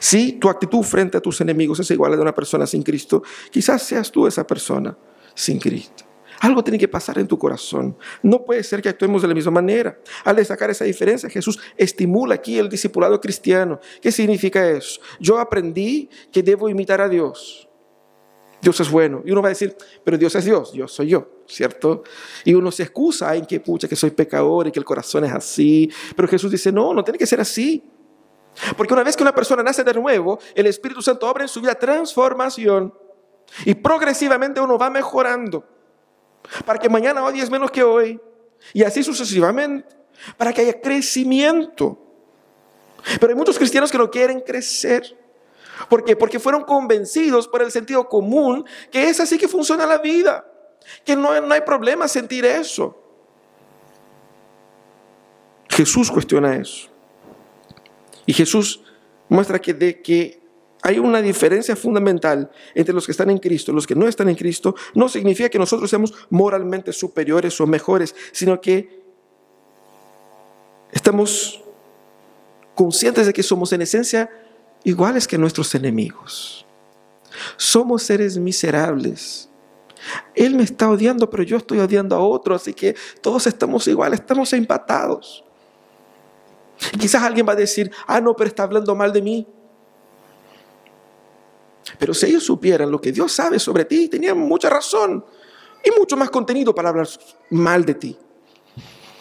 Si 0.00 0.32
tu 0.32 0.48
actitud 0.48 0.82
frente 0.82 1.18
a 1.18 1.20
tus 1.20 1.40
enemigos 1.40 1.80
es 1.80 1.90
igual 1.90 2.12
a 2.12 2.16
de 2.16 2.22
una 2.22 2.34
persona 2.34 2.66
sin 2.66 2.82
Cristo, 2.82 3.22
quizás 3.50 3.82
seas 3.82 4.10
tú 4.10 4.26
esa 4.26 4.46
persona 4.46 4.96
sin 5.34 5.58
Cristo. 5.58 6.04
Algo 6.40 6.62
tiene 6.62 6.78
que 6.78 6.88
pasar 6.88 7.18
en 7.18 7.26
tu 7.26 7.38
corazón. 7.38 7.96
No 8.22 8.44
puede 8.44 8.62
ser 8.62 8.82
que 8.82 8.88
actuemos 8.88 9.22
de 9.22 9.28
la 9.28 9.34
misma 9.34 9.52
manera. 9.52 9.98
Al 10.24 10.36
destacar 10.36 10.70
esa 10.70 10.84
diferencia, 10.84 11.28
Jesús 11.30 11.58
estimula 11.76 12.34
aquí 12.34 12.58
el 12.58 12.68
discipulado 12.68 13.20
cristiano. 13.20 13.80
¿Qué 14.02 14.12
significa 14.12 14.68
eso? 14.68 15.00
Yo 15.18 15.38
aprendí 15.38 16.08
que 16.30 16.42
debo 16.42 16.68
imitar 16.68 17.00
a 17.00 17.08
Dios. 17.08 17.68
Dios 18.60 18.80
es 18.80 18.90
bueno. 18.90 19.22
Y 19.24 19.30
uno 19.30 19.42
va 19.42 19.48
a 19.48 19.50
decir, 19.50 19.76
pero 20.02 20.18
Dios 20.18 20.34
es 20.34 20.44
Dios, 20.44 20.72
yo 20.72 20.88
soy 20.88 21.08
yo, 21.08 21.28
¿cierto? 21.46 22.02
Y 22.44 22.54
uno 22.54 22.70
se 22.72 22.82
excusa 22.82 23.36
en 23.36 23.46
que, 23.46 23.60
pucha, 23.60 23.86
que 23.86 23.94
soy 23.96 24.10
pecador 24.10 24.66
y 24.66 24.72
que 24.72 24.78
el 24.78 24.84
corazón 24.84 25.24
es 25.24 25.32
así. 25.32 25.90
Pero 26.16 26.26
Jesús 26.26 26.50
dice, 26.50 26.72
no, 26.72 26.92
no 26.92 27.04
tiene 27.04 27.18
que 27.18 27.26
ser 27.26 27.40
así. 27.40 27.84
Porque 28.76 28.92
una 28.92 29.02
vez 29.02 29.16
que 29.16 29.22
una 29.22 29.34
persona 29.34 29.62
nace 29.62 29.84
de 29.84 29.94
nuevo, 29.94 30.38
el 30.54 30.66
Espíritu 30.66 31.02
Santo 31.02 31.28
obra 31.28 31.44
en 31.44 31.48
su 31.48 31.60
vida 31.60 31.74
transformación. 31.74 32.92
Y 33.64 33.74
progresivamente 33.74 34.60
uno 34.60 34.78
va 34.78 34.90
mejorando. 34.90 35.64
Para 36.64 36.78
que 36.78 36.88
mañana 36.88 37.24
odies 37.24 37.50
menos 37.50 37.70
que 37.70 37.82
hoy. 37.82 38.20
Y 38.72 38.82
así 38.82 39.02
sucesivamente. 39.02 39.88
Para 40.36 40.52
que 40.52 40.62
haya 40.62 40.80
crecimiento. 40.80 41.98
Pero 43.20 43.28
hay 43.28 43.34
muchos 43.34 43.58
cristianos 43.58 43.90
que 43.90 43.98
no 43.98 44.10
quieren 44.10 44.40
crecer. 44.40 45.16
¿Por 45.88 46.04
qué? 46.04 46.16
Porque 46.16 46.38
fueron 46.38 46.64
convencidos 46.64 47.48
por 47.48 47.62
el 47.62 47.70
sentido 47.70 48.08
común 48.08 48.64
que 48.90 49.08
es 49.08 49.20
así 49.20 49.38
que 49.38 49.48
funciona 49.48 49.86
la 49.86 49.98
vida, 49.98 50.46
que 51.04 51.16
no, 51.16 51.38
no 51.40 51.54
hay 51.54 51.60
problema 51.62 52.08
sentir 52.08 52.44
eso. 52.44 53.00
Jesús 55.68 56.10
cuestiona 56.10 56.56
eso. 56.56 56.88
Y 58.26 58.32
Jesús 58.32 58.82
muestra 59.28 59.58
que, 59.58 59.74
de, 59.74 60.00
que 60.00 60.40
hay 60.86 60.98
una 60.98 61.22
diferencia 61.22 61.74
fundamental 61.74 62.50
entre 62.74 62.94
los 62.94 63.06
que 63.06 63.12
están 63.12 63.30
en 63.30 63.38
Cristo 63.38 63.72
y 63.72 63.74
los 63.74 63.86
que 63.86 63.94
no 63.94 64.06
están 64.06 64.28
en 64.28 64.36
Cristo. 64.36 64.74
No 64.92 65.08
significa 65.08 65.48
que 65.48 65.58
nosotros 65.58 65.88
seamos 65.88 66.12
moralmente 66.28 66.92
superiores 66.92 67.58
o 67.58 67.66
mejores, 67.66 68.14
sino 68.32 68.60
que 68.60 69.02
estamos 70.92 71.62
conscientes 72.74 73.26
de 73.26 73.32
que 73.32 73.42
somos 73.42 73.72
en 73.72 73.80
esencia 73.80 74.28
iguales 74.84 75.26
que 75.26 75.38
nuestros 75.38 75.74
enemigos. 75.74 76.66
Somos 77.56 78.02
seres 78.02 78.36
miserables. 78.36 79.48
Él 80.34 80.54
me 80.54 80.64
está 80.64 80.90
odiando, 80.90 81.30
pero 81.30 81.44
yo 81.44 81.56
estoy 81.56 81.78
odiando 81.78 82.14
a 82.14 82.20
otro, 82.20 82.54
así 82.54 82.74
que 82.74 82.94
todos 83.22 83.46
estamos 83.46 83.88
iguales, 83.88 84.20
estamos 84.20 84.52
empatados. 84.52 85.46
quizás 87.00 87.22
alguien 87.22 87.48
va 87.48 87.52
a 87.54 87.56
decir, 87.56 87.90
ah, 88.06 88.20
no, 88.20 88.36
pero 88.36 88.48
está 88.48 88.64
hablando 88.64 88.94
mal 88.94 89.14
de 89.14 89.22
mí. 89.22 89.46
Pero 91.98 92.14
si 92.14 92.26
ellos 92.26 92.44
supieran 92.44 92.90
lo 92.90 93.00
que 93.00 93.12
Dios 93.12 93.32
sabe 93.32 93.58
sobre 93.58 93.84
ti, 93.84 94.08
tenían 94.08 94.38
mucha 94.38 94.68
razón 94.68 95.24
y 95.84 95.90
mucho 95.98 96.16
más 96.16 96.30
contenido 96.30 96.74
para 96.74 96.88
hablar 96.88 97.08
mal 97.50 97.84
de 97.84 97.94
ti. 97.94 98.18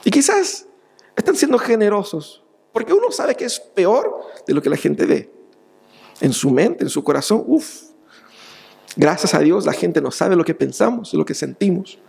Y 0.04 0.12
quizás 0.12 0.68
están 1.16 1.36
siendo 1.36 1.58
generosos, 1.58 2.44
porque 2.72 2.94
uno 2.94 3.12
sabe 3.12 3.36
que 3.36 3.46
es 3.46 3.60
peor 3.60 4.22
de 4.48 4.54
lo 4.54 4.62
que 4.62 4.70
la 4.70 4.78
gente 4.78 5.06
ve 5.06 5.32
en 6.22 6.34
su 6.34 6.50
mente, 6.52 6.84
en 6.84 6.90
su 6.90 7.04
corazón, 7.04 7.44
uff, 7.48 7.84
gracias 8.96 9.34
a 9.34 9.40
Dios 9.40 9.66
la 9.66 9.74
gente 9.74 10.02
no 10.02 10.12
sabe 10.12 10.36
lo 10.36 10.44
que 10.44 10.56
pensamos, 10.56 11.14
lo 11.14 11.26
que 11.26 11.34
sentimos. 11.34 12.00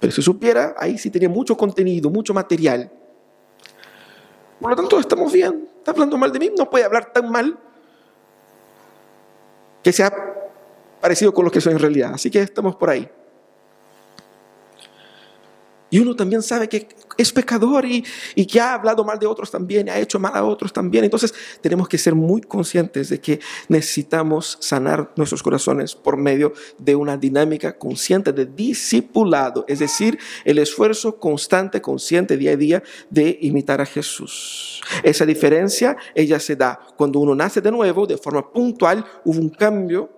Pero 0.00 0.12
si 0.12 0.22
supiera, 0.22 0.74
ahí 0.78 0.98
sí 0.98 1.10
tenía 1.10 1.28
mucho 1.28 1.56
contenido, 1.56 2.10
mucho 2.10 2.34
material. 2.34 2.92
Por 4.60 4.70
lo 4.70 4.76
tanto, 4.76 5.00
estamos 5.00 5.32
bien. 5.32 5.68
Está 5.78 5.92
hablando 5.92 6.18
mal 6.18 6.32
de 6.32 6.38
mí, 6.38 6.50
no 6.56 6.68
puede 6.68 6.84
hablar 6.84 7.12
tan 7.12 7.30
mal 7.30 7.58
que 9.86 9.92
sea 9.92 10.12
parecido 11.00 11.32
con 11.32 11.44
lo 11.44 11.50
que 11.52 11.60
soy 11.60 11.72
en 11.74 11.78
realidad. 11.78 12.10
Así 12.12 12.28
que 12.28 12.42
estamos 12.42 12.74
por 12.74 12.90
ahí. 12.90 13.08
Y 15.90 15.98
uno 16.00 16.16
también 16.16 16.42
sabe 16.42 16.68
que 16.68 16.88
es 17.16 17.32
pecador 17.32 17.84
y, 17.84 18.04
que 18.46 18.60
ha 18.60 18.74
hablado 18.74 19.04
mal 19.04 19.18
de 19.18 19.26
otros 19.26 19.50
también, 19.50 19.88
ha 19.88 19.98
hecho 19.98 20.18
mal 20.18 20.34
a 20.34 20.44
otros 20.44 20.72
también. 20.72 21.04
Entonces 21.04 21.32
tenemos 21.60 21.88
que 21.88 21.98
ser 21.98 22.14
muy 22.14 22.40
conscientes 22.40 23.08
de 23.08 23.20
que 23.20 23.40
necesitamos 23.68 24.58
sanar 24.60 25.12
nuestros 25.16 25.42
corazones 25.42 25.94
por 25.94 26.16
medio 26.16 26.52
de 26.78 26.96
una 26.96 27.16
dinámica 27.16 27.78
consciente 27.78 28.32
de 28.32 28.46
discipulado, 28.46 29.64
es 29.68 29.78
decir, 29.78 30.18
el 30.44 30.58
esfuerzo 30.58 31.18
constante, 31.18 31.80
consciente 31.80 32.36
día 32.36 32.52
a 32.52 32.56
día 32.56 32.82
de 33.10 33.38
imitar 33.42 33.80
a 33.80 33.86
Jesús. 33.86 34.80
Esa 35.02 35.24
diferencia, 35.24 35.96
ella 36.14 36.40
se 36.40 36.56
da 36.56 36.80
cuando 36.96 37.20
uno 37.20 37.34
nace 37.34 37.60
de 37.60 37.70
nuevo, 37.70 38.06
de 38.06 38.18
forma 38.18 38.50
puntual, 38.52 39.04
hubo 39.24 39.38
un 39.38 39.50
cambio, 39.50 40.10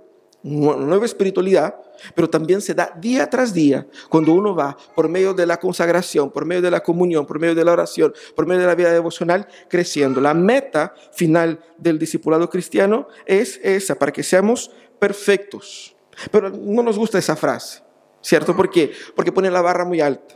una 0.42 0.76
nueva 0.76 1.04
espiritualidad, 1.04 1.74
pero 2.14 2.28
también 2.28 2.60
se 2.60 2.74
da 2.74 2.92
día 3.00 3.28
tras 3.28 3.52
día 3.52 3.86
cuando 4.08 4.32
uno 4.32 4.54
va 4.54 4.76
por 4.94 5.08
medio 5.08 5.34
de 5.34 5.46
la 5.46 5.58
consagración, 5.58 6.30
por 6.30 6.44
medio 6.44 6.62
de 6.62 6.70
la 6.70 6.80
comunión, 6.80 7.26
por 7.26 7.38
medio 7.38 7.54
de 7.54 7.64
la 7.64 7.72
oración, 7.72 8.12
por 8.34 8.46
medio 8.46 8.62
de 8.62 8.66
la 8.66 8.74
vida 8.74 8.92
devocional, 8.92 9.46
creciendo. 9.68 10.20
La 10.20 10.34
meta 10.34 10.94
final 11.12 11.60
del 11.76 11.98
discipulado 11.98 12.48
cristiano 12.48 13.08
es 13.26 13.60
esa, 13.62 13.98
para 13.98 14.12
que 14.12 14.22
seamos 14.22 14.70
perfectos. 14.98 15.96
Pero 16.30 16.50
no 16.50 16.82
nos 16.82 16.98
gusta 16.98 17.18
esa 17.18 17.36
frase, 17.36 17.82
¿cierto? 18.20 18.54
¿Por 18.56 18.70
qué? 18.70 18.92
Porque 19.14 19.32
pone 19.32 19.50
la 19.50 19.62
barra 19.62 19.84
muy 19.84 20.00
alta. 20.00 20.34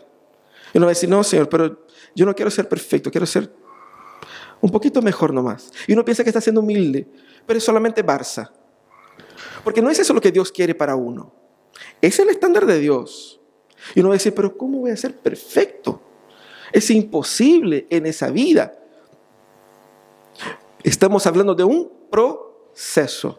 Y 0.73 0.79
uno 0.79 0.87
va 0.87 0.91
a 0.93 0.95
decir, 0.95 1.09
no, 1.09 1.23
Señor, 1.25 1.49
pero 1.49 1.85
yo 2.15 2.25
no 2.25 2.35
quiero 2.35 2.51
ser 2.51 2.69
perfecto, 2.69 3.11
quiero 3.11 3.27
ser 3.27 3.53
un 4.61 4.71
poquito 4.71 5.03
mejor 5.03 5.35
nomás. 5.35 5.71
Y 5.87 5.93
uno 5.93 6.05
piensa 6.05 6.23
que 6.23 6.31
está 6.31 6.41
siendo 6.41 6.61
humilde, 6.61 7.07
pero 7.47 7.59
es 7.59 7.65
solamente 7.65 8.05
Barça. 8.05 8.51
Porque 9.65 9.83
no 9.83 9.91
es 9.91 9.99
eso 9.99 10.15
lo 10.15 10.21
que 10.21 10.33
Dios 10.33 10.51
quiere 10.51 10.75
para 10.75 10.97
uno. 10.97 11.42
Es 12.01 12.19
el 12.19 12.29
estándar 12.29 12.67
de 12.67 12.79
Dios. 12.79 13.41
Y 13.95 14.01
uno 14.01 14.11
va 14.11 14.15
a 14.15 14.19
decir, 14.19 14.35
pero 14.35 14.57
¿cómo 14.57 14.79
voy 14.79 14.91
a 14.91 14.97
ser 14.97 15.17
perfecto? 15.17 16.01
Es 16.73 16.91
imposible 16.91 17.87
en 17.91 18.07
esa 18.07 18.31
vida. 18.31 18.79
Estamos 20.83 21.27
hablando 21.27 21.55
de 21.55 21.65
un 21.65 21.91
proceso. 22.11 23.39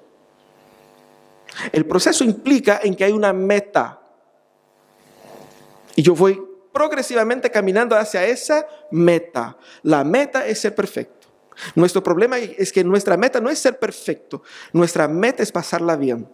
El 1.72 1.86
proceso 1.86 2.24
implica 2.24 2.80
en 2.84 2.96
que 2.96 3.04
hay 3.04 3.12
una 3.12 3.34
meta. 3.34 4.02
Y 5.96 6.02
yo 6.02 6.16
voy 6.16 6.42
progresivamente 6.72 7.52
caminando 7.52 7.96
hacia 7.96 8.26
esa 8.26 8.66
meta. 8.92 9.58
La 9.84 10.04
meta 10.04 10.48
es 10.48 10.60
ser 10.60 10.74
perfecto. 10.74 11.28
Nuestro 11.76 12.02
problema 12.04 12.40
es 12.40 12.72
que 12.72 12.84
nuestra 12.84 13.16
meta 13.16 13.40
no 13.40 13.50
es 13.50 13.60
ser 13.60 13.78
perfecto. 13.78 14.42
Nuestra 14.72 15.08
meta 15.08 15.44
es 15.44 15.52
pasarla 15.52 15.96
bien. 15.96 16.28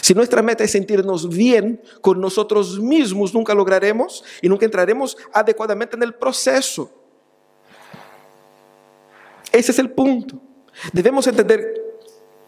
Si 0.00 0.14
nuestra 0.14 0.42
meta 0.42 0.64
es 0.64 0.70
sentirnos 0.72 1.28
bien 1.28 1.80
con 2.00 2.20
nosotros 2.20 2.80
mismos, 2.80 3.34
nunca 3.34 3.54
lograremos 3.54 4.24
y 4.42 4.48
nunca 4.48 4.64
entraremos 4.64 5.16
adecuadamente 5.32 5.96
en 5.96 6.02
el 6.02 6.14
proceso. 6.14 6.90
Ese 9.52 9.72
es 9.72 9.78
el 9.78 9.90
punto. 9.90 10.40
Debemos 10.92 11.26
entender 11.26 11.74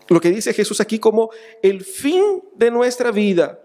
lo 0.09 0.21
que 0.21 0.31
dice 0.31 0.53
Jesús 0.53 0.81
aquí 0.81 0.99
como 0.99 1.31
el 1.63 1.85
fin 1.85 2.43
de 2.55 2.71
nuestra 2.71 3.11
vida 3.11 3.62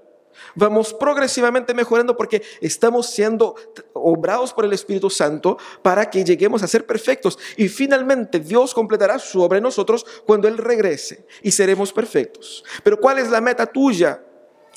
Vamos 0.56 0.93
progresivamente 0.93 1.73
mejorando 1.73 2.17
porque 2.17 2.41
estamos 2.62 3.10
siendo 3.10 3.56
obrados 3.93 4.54
por 4.54 4.65
el 4.65 4.73
Espíritu 4.73 5.10
Santo 5.10 5.58
para 5.82 6.10
que 6.10 6.23
lleguemos 6.23 6.63
a 6.63 6.67
ser 6.67 6.86
perfectos. 6.86 7.38
Y 7.56 7.67
finalmente 7.67 8.40
Dios 8.40 8.73
completará 8.73 9.19
su 9.19 9.42
obra 9.42 9.58
en 9.58 9.63
nosotros 9.63 10.06
cuando 10.25 10.48
Él 10.48 10.58
regrese 10.58 11.25
y 11.42 11.52
seremos 11.52 11.94
perfectos. 11.94 12.63
Pero 12.83 13.00
¿cuál 13.00 13.19
es 13.19 13.29
la 13.29 13.42
meta 13.42 13.65
tuya 13.65 14.23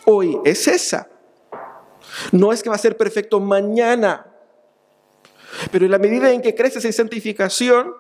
hoy? 0.05 0.39
Es 0.45 0.69
esa. 0.69 1.09
No 2.33 2.53
es 2.53 2.63
que 2.63 2.69
va 2.69 2.77
a 2.77 2.79
ser 2.79 2.97
perfecto 2.97 3.41
mañana. 3.41 4.27
Pero 5.71 5.85
en 5.85 5.91
la 5.91 5.99
medida 5.99 6.31
en 6.31 6.43
que 6.43 6.55
creces 6.55 6.85
en 6.85 6.93
santificación, 6.93 7.95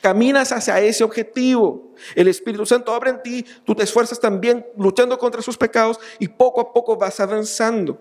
Caminas 0.00 0.52
hacia 0.52 0.80
ese 0.80 1.02
objetivo. 1.02 1.92
El 2.14 2.28
Espíritu 2.28 2.64
Santo 2.64 2.94
obra 2.94 3.10
en 3.10 3.22
ti, 3.22 3.44
tú 3.64 3.74
te 3.74 3.82
esfuerzas 3.82 4.20
también 4.20 4.64
luchando 4.76 5.18
contra 5.18 5.42
sus 5.42 5.56
pecados 5.56 5.98
y 6.18 6.28
poco 6.28 6.60
a 6.60 6.72
poco 6.72 6.96
vas 6.96 7.18
avanzando. 7.18 7.98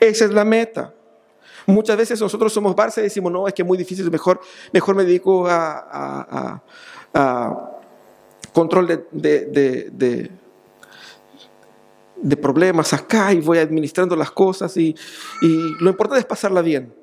Esa 0.00 0.24
es 0.24 0.30
la 0.30 0.44
meta. 0.44 0.94
Muchas 1.66 1.96
veces 1.96 2.20
nosotros 2.20 2.52
somos 2.52 2.74
Barça 2.74 2.98
y 2.98 3.02
decimos, 3.02 3.30
no, 3.30 3.46
es 3.46 3.54
que 3.54 3.62
es 3.62 3.68
muy 3.68 3.78
difícil, 3.78 4.10
mejor, 4.10 4.40
mejor 4.72 4.96
me 4.96 5.04
dedico 5.04 5.46
a, 5.48 6.62
control 8.52 9.06
de, 9.10 10.30
de, 12.22 12.36
problemas 12.36 12.92
acá 12.92 13.32
y 13.32 13.40
voy 13.40 13.58
administrando 13.58 14.16
las 14.16 14.30
cosas 14.30 14.76
y 14.76 14.94
lo 15.78 15.90
importante 15.90 16.20
es 16.20 16.26
pasarla 16.26 16.62
bien 16.62 17.01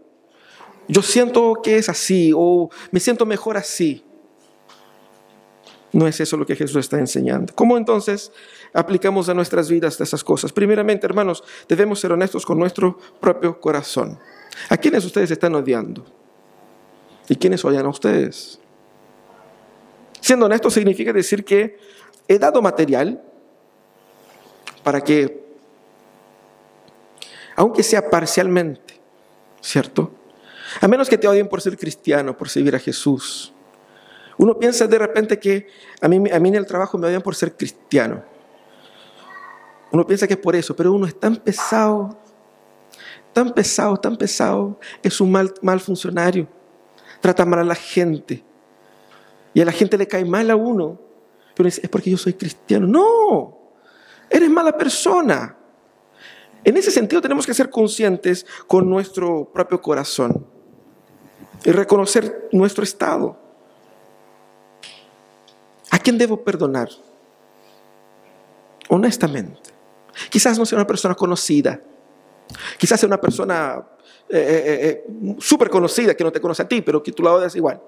yo 0.90 1.04
siento 1.04 1.62
que 1.62 1.78
es 1.78 1.88
así 1.88 2.32
o 2.36 2.70
me 2.90 3.00
siento 3.00 3.26
mejor 3.28 3.58
así. 3.58 4.04
No 5.92 6.08
es 6.08 6.20
eso 6.20 6.36
lo 6.36 6.48
que 6.48 6.56
Jesús 6.56 6.78
está 6.78 6.98
enseñando. 6.98 7.54
¿Cómo 7.54 7.78
entonces 7.78 8.32
aplicamos 8.74 9.30
a 9.30 9.36
nuestras 9.36 9.70
vidas 9.70 10.02
esas 10.02 10.24
cosas? 10.24 10.52
Primeramente, 10.52 11.06
hermanos, 11.06 11.44
debemos 11.68 12.00
ser 12.00 12.12
honestos 12.12 12.44
con 12.44 12.58
nuestro 12.58 12.98
propio 13.20 13.62
corazón. 13.62 14.18
¿A 14.70 14.78
quiénes 14.78 15.06
ustedes 15.06 15.30
están 15.30 15.54
odiando? 15.54 16.06
¿Y 17.28 17.36
quiénes 17.36 17.64
odian 17.64 17.86
a 17.86 17.90
ustedes? 17.90 18.60
Siendo 20.22 20.48
honesto 20.48 20.72
significa 20.72 21.14
decir 21.14 21.46
que 21.46 21.78
he 22.28 22.40
dado 22.40 22.64
material 22.64 23.24
para 24.84 25.02
que, 25.02 25.40
aunque 27.56 27.84
sea 27.84 28.10
parcialmente, 28.10 29.00
¿cierto? 29.62 30.19
A 30.82 30.88
menos 30.88 31.10
que 31.10 31.18
te 31.18 31.28
odien 31.28 31.48
por 31.48 31.62
ser 31.62 31.78
cristiano, 31.78 32.38
por 32.38 32.50
seguir 32.50 32.76
a 32.76 32.80
Jesús. 32.80 33.54
Uno 34.38 34.58
piensa 34.58 34.88
de 34.88 34.98
repente 34.98 35.38
que 35.38 35.68
a 36.02 36.08
mí, 36.08 36.16
a 36.32 36.40
mí 36.40 36.50
en 36.50 36.56
el 36.56 36.66
trabajo 36.66 36.98
me 36.98 37.08
odian 37.08 37.22
por 37.22 37.36
ser 37.36 37.58
cristiano. 37.58 38.24
Uno 39.92 40.06
piensa 40.06 40.28
que 40.28 40.36
es 40.36 40.40
por 40.40 40.56
eso, 40.56 40.76
pero 40.76 40.94
uno 40.94 41.06
es 41.06 41.20
tan 41.20 41.36
pesado, 41.36 42.18
tan 43.34 43.54
pesado, 43.54 43.98
tan 43.98 44.16
pesado, 44.16 44.80
es 45.04 45.20
un 45.20 45.32
mal, 45.32 45.80
funcionario. 45.80 46.48
Trata 47.20 47.46
mal 47.46 47.60
a 47.60 47.64
la 47.64 47.76
gente. 47.76 48.44
Y 49.54 49.62
a 49.62 49.66
la 49.66 49.72
gente 49.72 49.98
le 49.98 50.08
cae 50.08 50.24
mal 50.24 50.50
a 50.52 50.56
uno. 50.56 51.00
Pero 51.56 51.68
es 51.68 51.82
porque 51.90 52.12
yo 52.12 52.18
soy 52.18 52.34
cristiano. 52.34 52.88
No, 52.88 53.58
eres 54.30 54.50
mala 54.50 54.78
persona. 54.78 55.58
En 56.64 56.78
ese 56.78 56.92
sentido 56.92 57.22
tenemos 57.22 57.46
que 57.46 57.54
ser 57.54 57.70
conscientes 57.70 58.46
con 58.68 58.90
nuestro 58.90 59.52
propio 59.52 59.82
corazón 59.82 60.59
y 61.64 61.72
reconocer 61.72 62.49
nuestro 62.51 62.84
estado. 62.84 63.38
¿A 65.91 65.99
quién 65.99 66.18
debo 66.18 66.43
perdonar? 66.43 66.89
Honestamente. 68.89 69.70
Quizás 70.30 70.57
no 70.57 70.66
sea 70.66 70.78
una 70.78 70.88
persona 70.88 71.16
conocida. 71.16 71.82
Quizás 72.78 72.99
sea 72.99 73.07
una 73.07 73.22
persona 73.22 73.86
eh, 74.30 74.38
eh, 74.38 75.03
eh, 75.07 75.36
súper 75.39 75.70
conocida 75.70 76.16
que 76.16 76.24
no 76.24 76.32
te 76.32 76.41
conoce 76.41 76.62
a 76.62 76.68
ti, 76.68 76.82
pero 76.82 77.01
que 77.01 77.12
tú 77.12 77.24
la 77.24 77.34
odias 77.34 77.55
igual. 77.55 77.82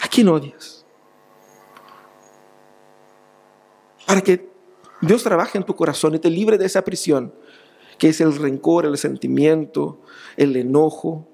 ¿A 0.00 0.08
quién 0.08 0.28
odias? 0.28 0.84
Para 4.06 4.20
que 4.20 4.48
Dios 5.00 5.22
trabaje 5.22 5.58
en 5.58 5.64
tu 5.64 5.74
corazón 5.74 6.14
y 6.14 6.18
te 6.18 6.30
libre 6.30 6.58
de 6.58 6.66
esa 6.66 6.82
prisión, 6.82 7.34
que 7.98 8.08
es 8.08 8.20
el 8.20 8.36
rencor, 8.36 8.86
el 8.86 8.98
sentimiento, 8.98 10.00
el 10.36 10.56
enojo, 10.56 11.28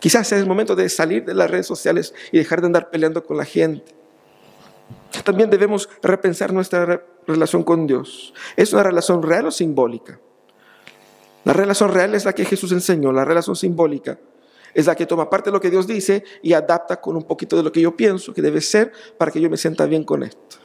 Quizás 0.00 0.28
sea 0.28 0.38
el 0.38 0.46
momento 0.46 0.76
de 0.76 0.88
salir 0.88 1.24
de 1.24 1.34
las 1.34 1.50
redes 1.50 1.66
sociales 1.66 2.14
y 2.32 2.38
dejar 2.38 2.60
de 2.60 2.66
andar 2.66 2.90
peleando 2.90 3.24
con 3.24 3.36
la 3.36 3.44
gente. 3.44 3.94
También 5.24 5.50
debemos 5.50 5.88
repensar 6.02 6.52
nuestra 6.52 7.02
relación 7.26 7.62
con 7.64 7.86
Dios. 7.86 8.32
¿Es 8.56 8.72
una 8.72 8.82
relación 8.82 9.22
real 9.22 9.46
o 9.46 9.50
simbólica? 9.50 10.20
La 11.44 11.52
relación 11.52 11.92
real 11.92 12.14
es 12.14 12.24
la 12.24 12.32
que 12.32 12.44
Jesús 12.44 12.72
enseñó, 12.72 13.12
la 13.12 13.24
relación 13.24 13.56
simbólica 13.56 14.18
es 14.74 14.86
la 14.86 14.94
que 14.94 15.06
toma 15.06 15.28
parte 15.28 15.50
de 15.50 15.54
lo 15.54 15.60
que 15.60 15.70
Dios 15.70 15.86
dice 15.86 16.24
y 16.42 16.52
adapta 16.52 17.00
con 17.00 17.16
un 17.16 17.24
poquito 17.24 17.56
de 17.56 17.62
lo 17.62 17.72
que 17.72 17.80
yo 17.80 17.96
pienso 17.96 18.32
que 18.34 18.42
debe 18.42 18.60
ser 18.60 18.92
para 19.16 19.30
que 19.30 19.40
yo 19.40 19.50
me 19.50 19.56
sienta 19.56 19.86
bien 19.86 20.04
con 20.04 20.22
esto. 20.22 20.58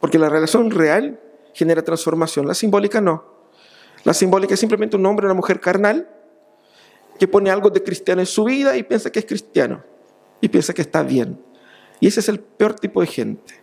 Porque 0.00 0.18
la 0.18 0.28
relación 0.28 0.70
real 0.70 1.20
genera 1.54 1.82
transformación, 1.82 2.46
la 2.46 2.54
simbólica 2.54 3.00
no. 3.00 3.24
La 4.04 4.14
simbólica 4.14 4.54
es 4.54 4.60
simplemente 4.60 4.96
un 4.96 5.06
hombre 5.06 5.26
o 5.26 5.28
una 5.28 5.34
mujer 5.34 5.60
carnal 5.60 6.08
que 7.22 7.28
pone 7.28 7.52
algo 7.52 7.70
de 7.70 7.80
cristiano 7.84 8.20
en 8.20 8.26
su 8.26 8.42
vida 8.42 8.76
y 8.76 8.82
piensa 8.82 9.12
que 9.12 9.20
es 9.20 9.24
cristiano 9.24 9.80
y 10.40 10.48
piensa 10.48 10.74
que 10.74 10.82
está 10.82 11.04
bien. 11.04 11.40
Y 12.00 12.08
ese 12.08 12.18
es 12.18 12.28
el 12.28 12.40
peor 12.40 12.74
tipo 12.74 13.00
de 13.00 13.06
gente. 13.06 13.62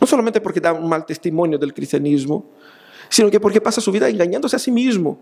No 0.00 0.06
solamente 0.06 0.40
porque 0.40 0.60
da 0.60 0.72
un 0.72 0.88
mal 0.88 1.04
testimonio 1.04 1.58
del 1.58 1.74
cristianismo, 1.74 2.52
sino 3.10 3.30
que 3.30 3.38
porque 3.38 3.60
pasa 3.60 3.82
su 3.82 3.92
vida 3.92 4.08
engañándose 4.08 4.56
a 4.56 4.58
sí 4.58 4.70
mismo. 4.70 5.20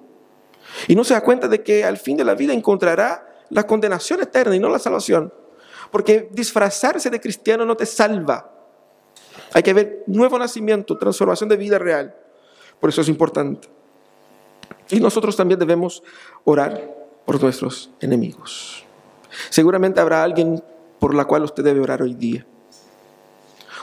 Y 0.86 0.94
no 0.94 1.02
se 1.02 1.14
da 1.14 1.20
cuenta 1.20 1.48
de 1.48 1.64
que 1.64 1.82
al 1.82 1.96
fin 1.96 2.16
de 2.16 2.22
la 2.22 2.36
vida 2.36 2.52
encontrará 2.52 3.28
la 3.50 3.66
condenación 3.66 4.22
eterna 4.22 4.54
y 4.54 4.60
no 4.60 4.68
la 4.68 4.78
salvación. 4.78 5.34
Porque 5.90 6.28
disfrazarse 6.30 7.10
de 7.10 7.20
cristiano 7.20 7.66
no 7.66 7.76
te 7.76 7.86
salva. 7.86 8.54
Hay 9.52 9.64
que 9.64 9.74
ver 9.74 10.04
nuevo 10.06 10.38
nacimiento, 10.38 10.96
transformación 10.96 11.48
de 11.48 11.56
vida 11.56 11.80
real. 11.80 12.14
Por 12.78 12.90
eso 12.90 13.00
es 13.00 13.08
importante. 13.08 13.68
Y 14.90 15.00
nosotros 15.00 15.34
también 15.34 15.58
debemos 15.58 16.04
orar 16.44 17.01
por 17.24 17.40
nuestros 17.42 17.90
enemigos. 18.00 18.84
Seguramente 19.50 20.00
habrá 20.00 20.22
alguien 20.22 20.62
por 20.98 21.14
la 21.14 21.24
cual 21.24 21.44
usted 21.44 21.64
debe 21.64 21.80
orar 21.80 22.02
hoy 22.02 22.14
día. 22.14 22.46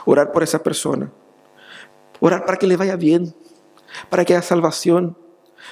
Orar 0.04 0.32
por 0.32 0.42
esa 0.42 0.62
persona. 0.62 1.10
Orar 2.20 2.44
para 2.44 2.58
que 2.58 2.66
le 2.66 2.76
vaya 2.76 2.96
bien, 2.96 3.34
para 4.08 4.24
que 4.24 4.34
haya 4.34 4.42
salvación, 4.42 5.16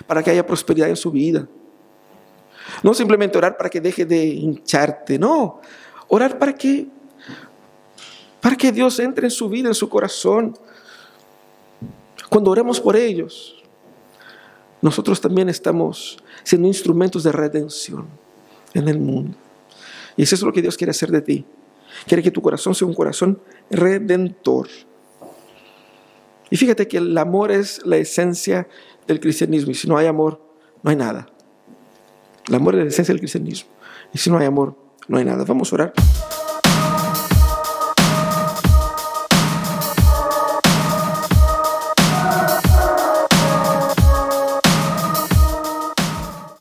para 0.06 0.22
que 0.22 0.30
haya 0.30 0.46
prosperidad 0.46 0.88
en 0.88 0.96
su 0.96 1.10
vida. 1.10 1.46
No 2.82 2.94
simplemente 2.94 3.38
orar 3.38 3.56
para 3.56 3.70
que 3.70 3.80
deje 3.80 4.04
de 4.04 4.24
hincharte, 4.24 5.18
no. 5.18 5.60
Orar 6.08 6.38
para 6.38 6.54
que 6.54 6.88
para 8.40 8.56
que 8.56 8.70
Dios 8.70 8.98
entre 9.00 9.26
en 9.26 9.30
su 9.30 9.48
vida, 9.48 9.68
en 9.68 9.74
su 9.74 9.88
corazón. 9.88 10.56
Cuando 12.28 12.50
oremos 12.50 12.80
por 12.80 12.96
ellos, 12.96 13.57
nosotros 14.80 15.20
también 15.20 15.48
estamos 15.48 16.18
siendo 16.44 16.68
instrumentos 16.68 17.22
de 17.24 17.32
redención 17.32 18.06
en 18.74 18.88
el 18.88 18.98
mundo. 18.98 19.36
Y 20.16 20.22
eso 20.22 20.34
es 20.34 20.42
lo 20.42 20.52
que 20.52 20.62
Dios 20.62 20.76
quiere 20.76 20.90
hacer 20.90 21.10
de 21.10 21.22
ti. 21.22 21.44
Quiere 22.06 22.22
que 22.22 22.30
tu 22.30 22.42
corazón 22.42 22.74
sea 22.74 22.86
un 22.86 22.94
corazón 22.94 23.40
redentor. 23.70 24.68
Y 26.50 26.56
fíjate 26.56 26.88
que 26.88 26.98
el 26.98 27.16
amor 27.18 27.50
es 27.50 27.84
la 27.84 27.96
esencia 27.96 28.68
del 29.06 29.20
cristianismo. 29.20 29.70
Y 29.70 29.74
si 29.74 29.88
no 29.88 29.96
hay 29.96 30.06
amor, 30.06 30.40
no 30.82 30.90
hay 30.90 30.96
nada. 30.96 31.28
El 32.46 32.54
amor 32.54 32.74
es 32.76 32.82
la 32.82 32.88
esencia 32.88 33.12
del 33.12 33.20
cristianismo. 33.20 33.70
Y 34.12 34.18
si 34.18 34.30
no 34.30 34.38
hay 34.38 34.46
amor, 34.46 34.74
no 35.06 35.18
hay 35.18 35.24
nada. 35.24 35.44
Vamos 35.44 35.72
a 35.72 35.76
orar. 35.76 35.92